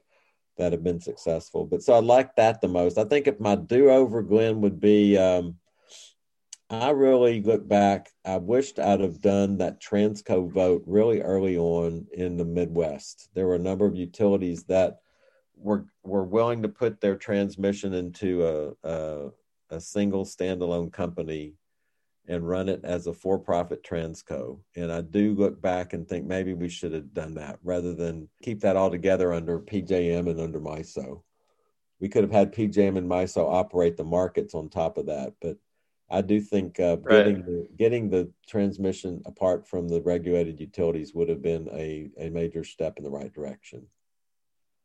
[0.57, 1.65] that have been successful.
[1.65, 2.97] But so I like that the most.
[2.97, 5.55] I think if my do over, Glenn, would be um,
[6.69, 8.11] I really look back.
[8.23, 13.29] I wished I'd have done that Transco vote really early on in the Midwest.
[13.33, 14.99] There were a number of utilities that
[15.55, 19.29] were were willing to put their transmission into a, a,
[19.69, 21.53] a single standalone company
[22.27, 26.53] and run it as a for-profit transco and i do look back and think maybe
[26.53, 30.59] we should have done that rather than keep that all together under pjm and under
[30.59, 31.21] miso
[31.99, 35.57] we could have had pjm and miso operate the markets on top of that but
[36.11, 37.25] i do think uh, right.
[37.25, 42.29] getting, the, getting the transmission apart from the regulated utilities would have been a, a
[42.29, 43.85] major step in the right direction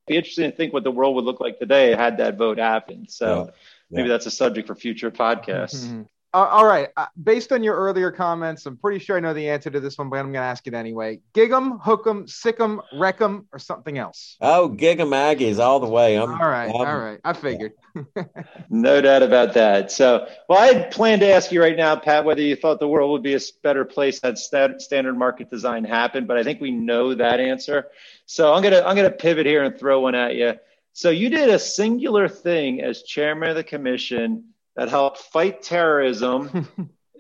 [0.07, 3.11] be interesting to think what the world would look like today had that vote happened.
[3.11, 3.53] So Yeah.
[3.95, 4.15] Maybe Yeah.
[4.15, 5.87] that's a subject for future podcasts.
[5.87, 6.07] Mhm.
[6.35, 6.89] Uh, all right.
[6.97, 9.97] Uh, based on your earlier comments, I'm pretty sure I know the answer to this
[9.97, 11.21] one, but I'm going to ask it anyway.
[11.33, 14.37] Gig 'em, hook 'em, sick 'em, wreck 'em, or something else?
[14.41, 16.17] Oh, Gig 'em Aggies all the way.
[16.19, 16.65] I'm all right.
[16.75, 17.21] I'm- all right.
[17.25, 17.75] I figured.
[18.69, 19.93] No doubt about that.
[19.93, 22.89] So, well, I had planned to ask you right now, Pat, whether you thought the
[22.89, 26.61] world would be a better place had sta- standard market design happened, but I think
[26.61, 27.87] we know that answer.
[28.27, 30.55] So I'm gonna I'm gonna pivot here and throw one at you.
[30.95, 36.69] So you did a singular thing as chairman of the commission that helped fight terrorism,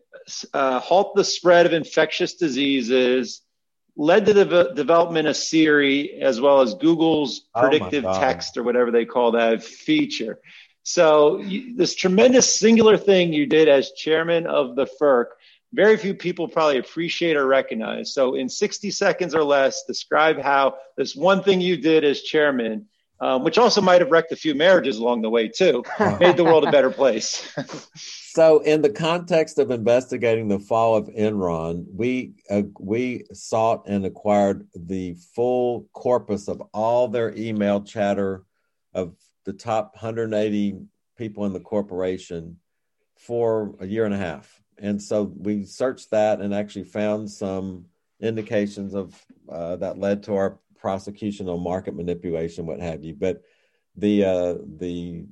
[0.55, 3.43] uh, halt the spread of infectious diseases,
[3.97, 8.21] led to the ve- development of Siri as well as Google's Oh predictive God.
[8.21, 10.39] text or whatever they call that feature.
[10.85, 15.27] So you, this tremendous singular thing you did as chairman of the FERC,
[15.73, 18.15] very few people probably appreciate or recognize.
[18.15, 22.87] So in 60 seconds or less, describe how this one thing you did as chairman,
[23.21, 25.85] um, which also might have wrecked a few marriages along the way too,
[26.21, 27.53] made the world a better place.
[28.35, 34.05] So, in the context of investigating the fall of Enron, we uh, we sought and
[34.05, 38.43] acquired the full corpus of all their email chatter
[38.93, 40.81] of the top 180
[41.17, 42.59] people in the corporation
[43.17, 47.85] for a year and a half, and so we searched that and actually found some
[48.19, 49.15] indications of
[49.49, 53.41] uh, that led to our prosecution on market manipulation, what have you, but
[53.97, 55.25] the uh, the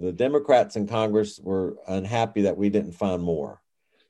[0.00, 3.60] the Democrats in Congress were unhappy that we didn't find more.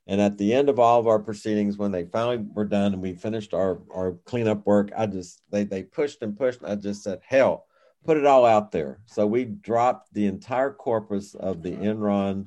[0.06, 3.02] And at the end of all of our proceedings, when they finally were done and
[3.02, 6.60] we finished our, our cleanup work, I just they they pushed and pushed.
[6.62, 7.66] And I just said, hell,
[8.06, 9.00] put it all out there.
[9.06, 12.46] So we dropped the entire corpus of the Enron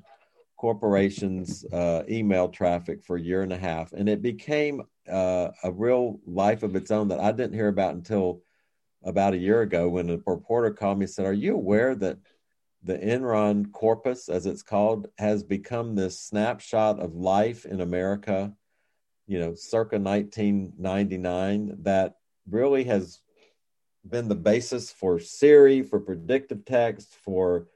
[0.55, 5.71] corporation's uh, email traffic for a year and a half, and it became uh, a
[5.71, 8.41] real life of its own that I didn't hear about until
[9.03, 12.17] about a year ago when a reporter called me and said, "Are you aware that
[12.83, 18.53] the Enron corpus, as it's called, has become this snapshot of life in America,
[19.27, 22.15] you know, circa 1999, that
[22.49, 23.19] really has
[24.07, 27.67] been the basis for Siri, for predictive text, for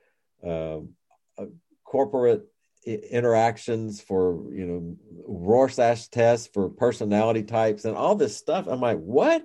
[0.44, 0.90] um,
[1.38, 1.46] uh,
[1.84, 2.51] corporate
[2.86, 8.68] interactions, for you know, Rorschach tests for personality types, and all this stuff.
[8.68, 9.44] I'm like, what?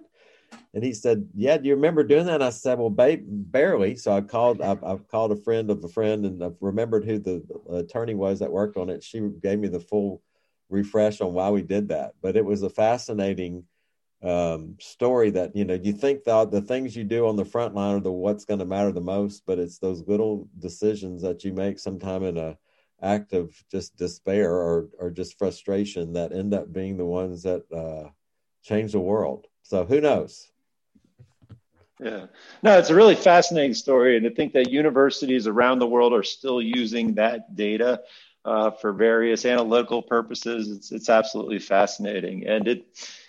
[0.74, 3.96] And he said, "Yeah, do you remember doing that?" And I said, "Well, ba- barely."
[3.96, 4.60] So I called.
[4.60, 8.40] I, I called a friend of a friend, and I remembered who the attorney was
[8.40, 9.02] that worked on it.
[9.02, 10.22] She gave me the full
[10.68, 12.12] refresh on why we did that.
[12.22, 13.64] But it was a fascinating
[14.22, 17.74] um, story that you know you think the the things you do on the front
[17.74, 21.44] line are the what's going to matter the most, but it's those little decisions that
[21.44, 22.56] you make sometime in a
[23.02, 27.62] act of just despair or or just frustration that end up being the ones that
[27.72, 28.08] uh,
[28.62, 29.46] change the world.
[29.62, 30.48] So who knows?
[32.00, 32.26] Yeah.
[32.62, 34.16] No, it's a really fascinating story.
[34.16, 38.02] And I think that universities around the world are still using that data
[38.44, 40.70] uh, for various analytical purposes.
[40.70, 42.46] It's, it's absolutely fascinating.
[42.46, 42.86] And it,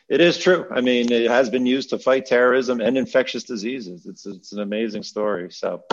[0.09, 0.65] it is true.
[0.70, 4.05] I mean, it has been used to fight terrorism and infectious diseases.
[4.05, 5.49] It's, it's an amazing story.
[5.51, 5.84] So,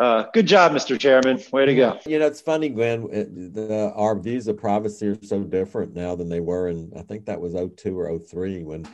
[0.00, 0.98] uh, good job, Mr.
[0.98, 1.40] Chairman.
[1.52, 1.98] Way to go.
[2.06, 3.08] You know, it's funny, Glenn.
[3.12, 7.02] it- The, our views of privacy are so different now than they were And I
[7.02, 8.88] think that was 02 or 03 when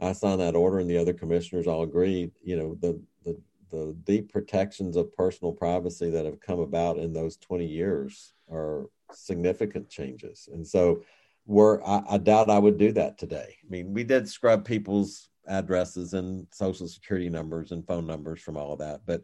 [0.00, 2.30] I signed that order and the other commissioners all agreed.
[2.42, 7.12] You know, the, the, the deep protections of personal privacy that have come about in
[7.12, 10.48] those 20 years are significant changes.
[10.52, 11.02] And so,
[11.46, 13.56] we're, I, I doubt I would do that today.
[13.64, 18.58] I mean, we did scrub people's addresses and social security numbers and phone numbers from
[18.58, 19.22] all of that, but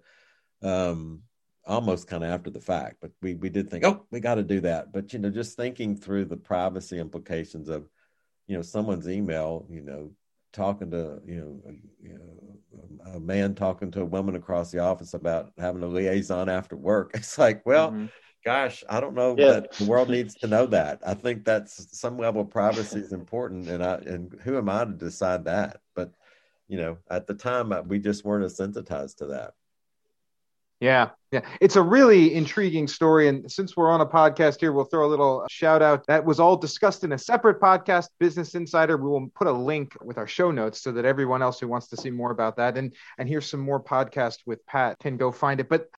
[0.64, 1.22] um,
[1.66, 2.96] almost kind of after the fact.
[3.00, 4.92] But we we did think, oh, we got to do that.
[4.92, 7.88] But you know, just thinking through the privacy implications of,
[8.48, 10.10] you know, someone's email, you know,
[10.52, 14.80] talking to you know, a, you know, a man talking to a woman across the
[14.80, 17.12] office about having a liaison after work.
[17.14, 17.92] It's like, well.
[17.92, 18.10] Mhm.
[18.44, 19.46] Gosh, I don't know Yeah.
[19.46, 21.00] that the world needs to know that.
[21.06, 24.84] I think that's some level of privacy is important, and I and who am I
[24.84, 25.80] to decide that?
[25.94, 26.12] But
[26.68, 29.54] you know, at the time, uh, we just weren't as sensitized to that.
[30.80, 31.40] Yeah, yeah.
[31.60, 33.28] It's a really intriguing story.
[33.28, 36.06] And since we're on a podcast here, we'll throw a little shout out.
[36.08, 38.96] That was all discussed in a separate podcast, Business Insider.
[38.96, 41.88] We will put a link with our show notes so that everyone else who wants
[41.88, 45.32] to see more about that and and hear some more podcast with Pat can go
[45.32, 45.68] find it.
[45.68, 45.88] But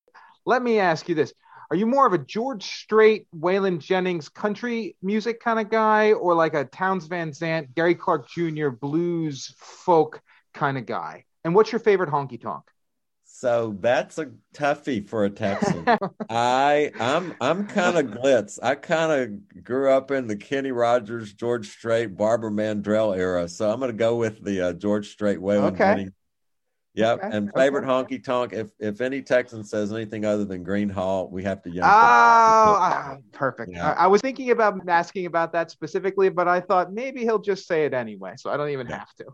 [0.44, 1.32] let me ask you this.
[1.70, 6.34] Are you more of a George Strait, Waylon Jennings country music kind of guy, or
[6.34, 8.68] like a Townes Van Zandt, Gary Clark Jr.
[8.68, 10.20] blues folk
[10.54, 11.24] kind of guy?
[11.44, 12.62] And what's your favorite honky tonk?
[13.38, 15.84] So that's a toughie for a Texan.
[16.30, 18.58] I I'm I'm kind of glitz.
[18.62, 23.46] I kind of grew up in the Kenny Rogers, George Strait, Barbara Mandrell era.
[23.48, 26.08] So I'm going to go with the uh, George Strait, Waylon Okay.
[26.96, 27.20] Jennings.
[27.22, 27.24] Yep.
[27.24, 28.52] Okay, And favorite honky tonk.
[28.52, 31.84] If if any Texan says anything other than Gruene Hall, we have to yell.
[31.84, 33.72] Oh, ah, perfect.
[33.72, 33.92] Yeah.
[33.92, 37.66] I, I was thinking about asking about that specifically, but I thought maybe he'll just
[37.66, 38.98] say it anyway, so I don't even Yeah.
[38.98, 39.24] have to.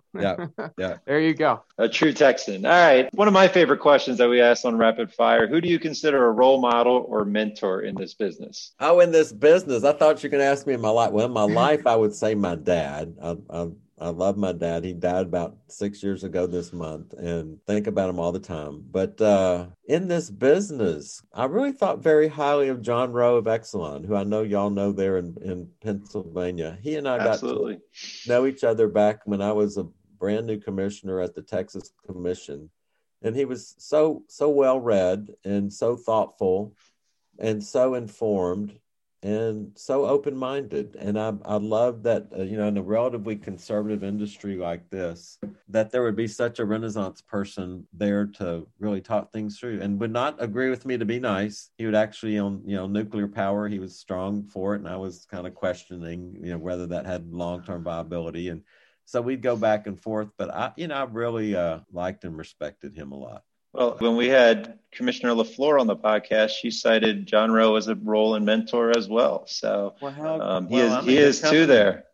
[0.59, 0.97] Yeah, yeah.
[1.07, 1.63] there you go.
[1.79, 2.65] A true Texan.
[2.67, 3.09] All right.
[3.15, 6.27] One of my favorite questions that we asked on Rapid Fire Who do you consider
[6.27, 8.73] a role model or mentor in this business?
[8.81, 11.13] Oh, in this business, I thought you could ask me in my life.
[11.13, 13.17] Well, in my life, I would say my dad.
[13.23, 13.69] I, I,
[14.03, 14.83] I love my dad.
[14.85, 18.85] He died about six years ago this month, and think about him all the time.
[18.91, 24.05] But uh, in this business, I really thought very highly of John Rowe of Exelon,
[24.05, 26.79] who I know y'all know there in, in Pennsylvania.
[26.83, 27.77] He and I got Absolutely.
[27.77, 29.87] to know each other back when I was a
[30.19, 32.71] brand new commissioner at the Texas Commission,
[33.23, 36.75] and he was so so well read and so thoughtful
[37.39, 38.79] and so informed
[39.23, 40.97] and so open minded.
[40.99, 45.39] And I, I love that, uh, you know, in a relatively conservative industry like this,
[45.69, 50.01] that there would be such a Renaissance person there to really talk things through and
[50.01, 51.71] would not agree with me to be nice.
[51.79, 54.79] He would actually, on, you know, nuclear power, he was strong for it.
[54.79, 58.49] And I was kind of questioning, you know, whether that had long term viability.
[58.49, 58.63] And
[59.05, 60.31] so we'd go back and forth.
[60.37, 63.45] But I, you know, I really uh, liked and respected him a lot.
[63.73, 67.95] Well, when we had Commissioner LaFleur on the podcast, she cited John Rowe as a
[67.95, 69.45] role and mentor as well.
[69.47, 72.05] So um, he is he is too there.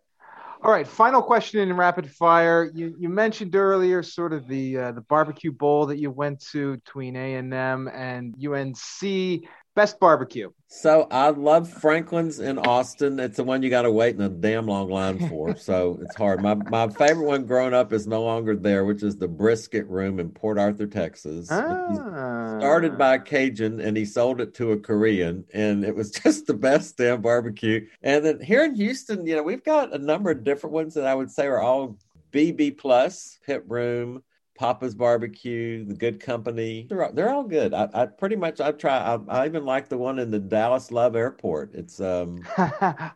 [0.61, 2.71] All right, final question in rapid fire.
[2.75, 6.77] You you mentioned earlier sort of the uh, the barbecue bowl that you went to
[6.77, 9.45] between A and M and UNC.
[9.79, 10.51] Best barbecue.
[10.67, 13.21] So I love Franklin's in Austin.
[13.21, 15.55] It's the one you got to wait in a damn long line for.
[15.57, 16.43] So it's hard.
[16.43, 20.19] My my favorite one growing up is no longer there, which is the Brisket Room
[20.19, 21.47] in Port Arthur, Texas.
[21.53, 22.59] Ah.
[22.59, 26.49] Started by a Cajun and he sold it to a Korean, and it was just
[26.49, 27.87] the best damn barbecue.
[28.03, 31.07] And then here in Houston, you know, we've got a number of different ones that
[31.07, 31.97] I would say are all
[32.33, 34.25] BB plus, Pit Room,
[34.59, 36.87] Papa's Barbecue, The Goode Company.
[36.91, 37.73] They're all, they're all good.
[37.73, 38.99] I, I pretty much I try.
[38.99, 41.75] I, I even like the one in the Dallas Love Airport.
[41.75, 42.43] It's um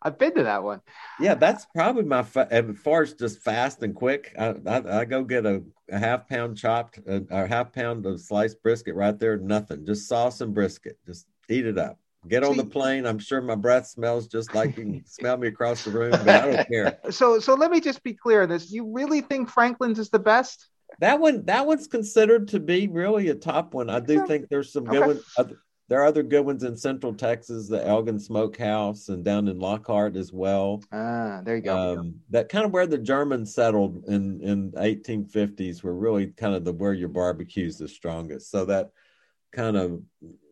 [0.03, 0.81] I've been to that one.
[1.19, 4.35] yeah, that's probably my fa- as far as just fast and quick.
[4.39, 8.21] I I, I go get a, a half pound chopped uh, or half pound of
[8.21, 9.37] sliced brisket right there.
[9.37, 10.99] Nothing, just sauce and brisket.
[11.07, 11.99] Just eat it up.
[12.29, 13.05] Get on the plane.
[13.05, 16.37] I'm sure my breath smells just like you can smell me across the room, but
[16.37, 17.01] I don't care.
[17.11, 18.71] So so let me just be clear on this.
[18.71, 20.69] You really think Franklin's is the best?
[21.01, 23.91] That one, that one's considered to be really a top one.
[23.91, 25.23] I do think there's some good ones.
[25.37, 25.57] Other,
[25.89, 30.17] there are other good ones in Central Texas, the Elgin Smokehouse, and down in Lockhart
[30.17, 30.83] as well.
[30.91, 31.99] Ah, there you go.
[31.99, 36.65] Um, that kind of where the Germans settled in in 1850s were really kind of
[36.65, 38.51] the where your barbecue's the strongest.
[38.51, 38.91] So that
[39.53, 40.01] kind of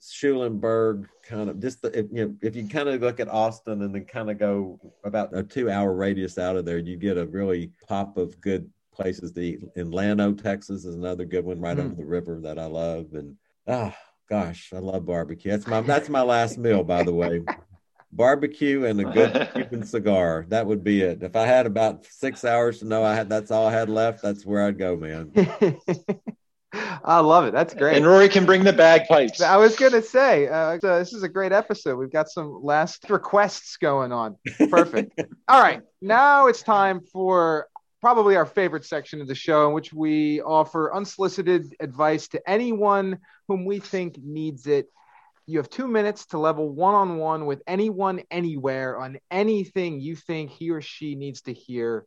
[0.03, 3.81] Schulenburg kind of just the, if, you know if you kind of look at Austin
[3.81, 7.17] and then kind of go about a two hour radius out of there, you get
[7.17, 8.71] a really pop of good
[9.01, 9.61] places to eat.
[9.77, 11.85] In Llano, Texas, is another good one right Mm.
[11.87, 13.07] over the river that I love.
[13.15, 13.37] And
[13.67, 13.97] ah,
[14.29, 15.51] gosh, I love barbecue.
[15.51, 17.43] That's my that's my last meal, by the way.
[18.13, 20.45] Barbecue and a good Cuban cigar.
[20.49, 21.23] That would be it.
[21.23, 24.21] If I had about six hours to know I had that's all I had left,
[24.23, 25.31] that's where I'd go, man.
[27.03, 27.53] I love it.
[27.53, 27.97] That's great.
[27.97, 29.41] And Rory can bring the bagpipes.
[29.41, 31.97] I was gonna say uh, so this is a great episode.
[31.97, 34.37] We've got some last requests going on.
[34.71, 35.21] Perfect.
[35.49, 37.67] All right, now it's time for
[38.01, 43.19] probably our favorite section of the show, in which we offer unsolicited advice to anyone
[43.49, 44.87] whom we think needs it.
[45.47, 50.17] You have two minutes to level one on one with anyone, anywhere, on anything you
[50.17, 52.07] think he or she needs to hear.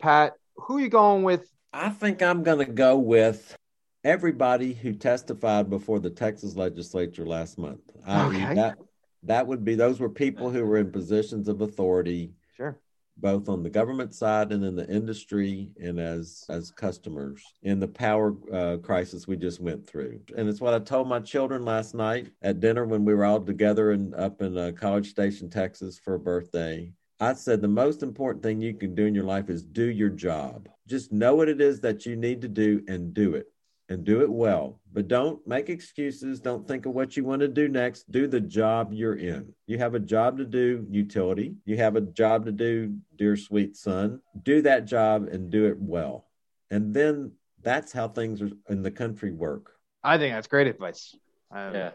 [0.00, 1.50] Pat, who are you going with?
[1.72, 3.56] I think I'm going to go with
[4.04, 7.80] everybody who testified before the Texas legislature last month.
[8.06, 8.54] I mean, Okay.
[8.54, 8.78] that
[9.24, 12.78] that would be those were people who were in positions of authority Sure.
[13.16, 17.88] Both on the government side and in the industry and as as customers in the
[17.88, 20.20] power uh, crisis we just went through.
[20.36, 23.40] And it's what i told my children last night at dinner when we were all
[23.40, 26.92] together and up in uh, college station texas for a birthday.
[27.20, 30.10] I said the most important thing you can do in your life is do your
[30.10, 30.68] job.
[30.86, 33.53] Just know what it is that you need to do and do it
[33.88, 34.80] and do it well.
[34.92, 36.40] But don't make excuses.
[36.40, 38.10] Don't think of what you want to do next.
[38.10, 39.52] Do the job you're in.
[39.66, 41.54] You have a job to do, utility.
[41.64, 44.20] You have a job to do, dear sweet son.
[44.42, 46.26] Do that job and do it well.
[46.70, 47.32] And then
[47.62, 49.72] that's how things are in the country work.
[50.02, 51.14] I think that's great advice.
[51.50, 51.90] Um, Yeah.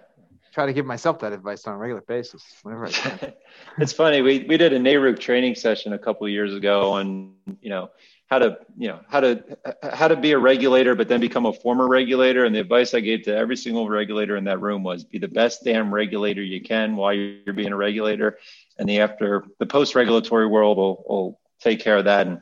[0.52, 3.34] Try to give myself that advice on a regular basis whenever I can.
[3.78, 4.24] it's funny.
[4.24, 7.92] We we did a NARUC training session a couple of years ago on you know
[8.30, 9.44] how to you know how to
[9.82, 12.46] how to be a regulator, but then become a former regulator.
[12.46, 15.28] And the advice I gave to every single regulator in that room was be the
[15.28, 18.38] best damn regulator you can while you're being a regulator,
[18.78, 22.28] and the after the post regulatory world will will take care of that.
[22.28, 22.42] And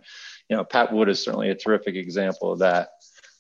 [0.50, 2.90] you know Pat Wood is certainly a terrific example of that.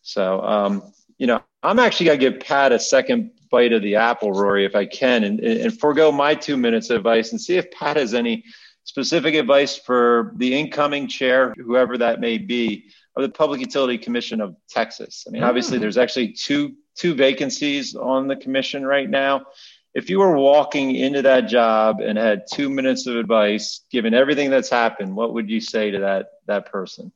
[0.02, 3.96] So um, you know, I'm actually going to give Pat a second bite of the
[3.96, 7.58] apple, Rory, if I can, and, and forego my two minutes of advice and see
[7.58, 8.44] if Pat has any
[8.88, 12.86] specific advice for the incoming chair, whoever that may be,
[13.18, 15.26] of the Public Utility Commission of Texas.
[15.28, 19.46] I mean, obviously, there's actually two two vacancies on the commission right now.
[19.94, 24.50] If you were walking into that job and had two minutes of advice, given everything
[24.50, 27.12] that's happened, what would you say to that that person?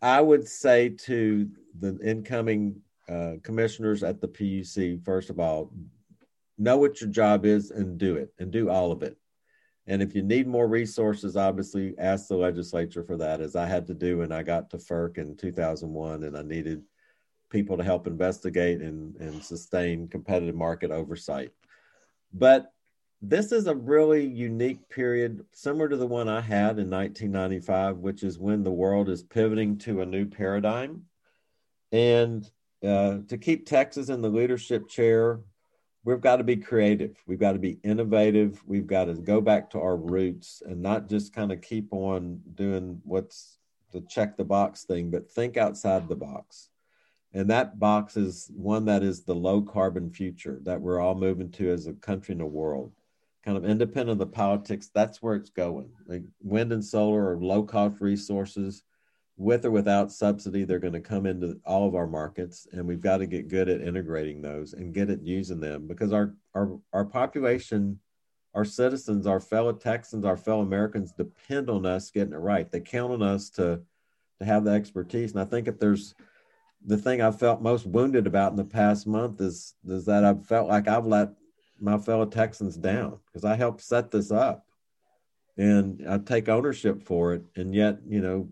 [0.00, 1.48] I would say to
[1.78, 5.72] the incoming uh, commissioners at the PUC, first of all,
[6.56, 9.18] know what your job is and do it and do all of it.
[9.86, 13.86] And if you need more resources, obviously ask the legislature for that, as I had
[13.88, 16.82] to do when I got to FERC in 2001 and I needed
[17.50, 21.50] people to help investigate and, and sustain competitive market oversight.
[22.32, 22.72] But
[23.20, 28.22] this is a really unique period, similar to the one I had in 1995, which
[28.22, 31.02] is when the world is pivoting to a new paradigm.
[31.92, 32.50] And
[32.82, 35.40] uh, to keep Texas in the leadership chair,
[36.04, 37.16] we've got to be creative.
[37.26, 38.62] We've got to be innovative.
[38.66, 42.40] We've got to go back to our roots and not just kind of keep on
[42.54, 43.58] doing what's
[43.92, 46.68] the check the box thing, but think outside the box.
[47.34, 51.50] And that box is one that is the low carbon future that we're all moving
[51.52, 52.92] to as a country in the world.
[53.44, 55.90] Kind of independent of the politics, that's where it's going.
[56.06, 58.82] Like wind and solar are low cost resources
[59.36, 63.00] with or without subsidy, they're going to come into all of our markets, and we've
[63.00, 66.78] got to get good at integrating those and get at using them because our our
[66.92, 67.98] our population,
[68.54, 72.70] our citizens, our fellow Texans, our fellow Americans depend on us getting it right.
[72.70, 73.80] They count on us to
[74.38, 76.14] to have the expertise, and I think if there's
[76.84, 80.46] the thing I've felt most wounded about in the past month is is that I've
[80.46, 81.30] felt like I've let
[81.80, 84.66] my fellow Texans down because I helped set this up,
[85.56, 88.48] and I take ownership for it, and yet you know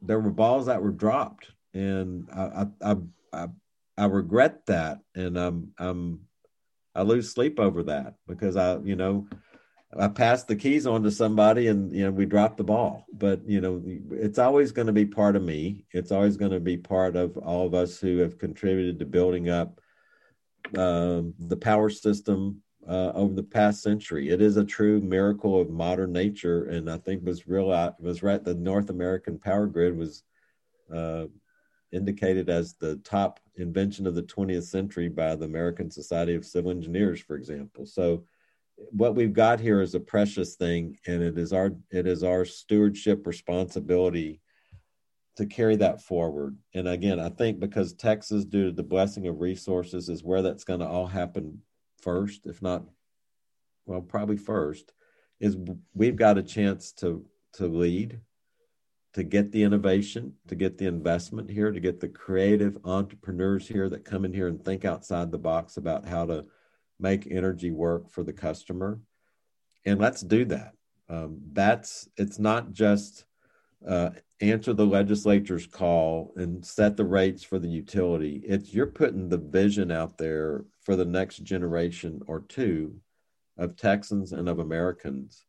[0.00, 2.96] there were balls that were dropped, and I I
[3.32, 3.48] I,
[3.96, 6.20] I regret that, and I'm I'm
[6.94, 9.28] I lose sleep over that because I you know
[9.98, 13.06] I passed the keys on to somebody and you know we dropped the ball.
[13.12, 15.86] But you know it's always going to be part of me.
[15.92, 19.48] It's always going to be part of all of us who have contributed to building
[19.48, 19.80] up
[20.76, 24.30] um, the power system uh, over the past century.
[24.30, 27.68] It is a true miracle of modern nature, and I think was real
[27.98, 28.42] was right.
[28.42, 30.22] The North American power grid was
[30.92, 31.26] uh,
[31.92, 36.70] indicated as the top invention of the 20th century by the American Society of Civil
[36.70, 37.86] Engineers, for example.
[37.86, 38.24] So,
[38.76, 42.44] what we've got here is a precious thing, and it is our it is our
[42.44, 44.40] stewardship responsibility
[45.36, 46.56] to carry that forward.
[46.74, 50.64] And again, I think because Texas, due to the blessing of resources, is where that's
[50.64, 51.62] going to all happen
[52.06, 52.84] first, if not,
[53.84, 54.92] well, probably first,
[55.40, 55.56] is
[55.92, 58.20] we've got a chance to to lead,
[59.14, 63.88] to get the innovation, to get the investment here, to get the creative entrepreneurs here
[63.88, 66.44] that come in here and think outside the box about how to
[67.00, 69.00] make energy work for the customer,
[69.84, 70.72] and let's do that.
[71.08, 73.25] Um, that's it's not just
[73.86, 74.10] uh,
[74.40, 78.42] answer the legislature's call and set the rates for the utility.
[78.44, 82.96] It's you're putting the vision out there for the next generation or two
[83.58, 85.44] of Texans and of Americans.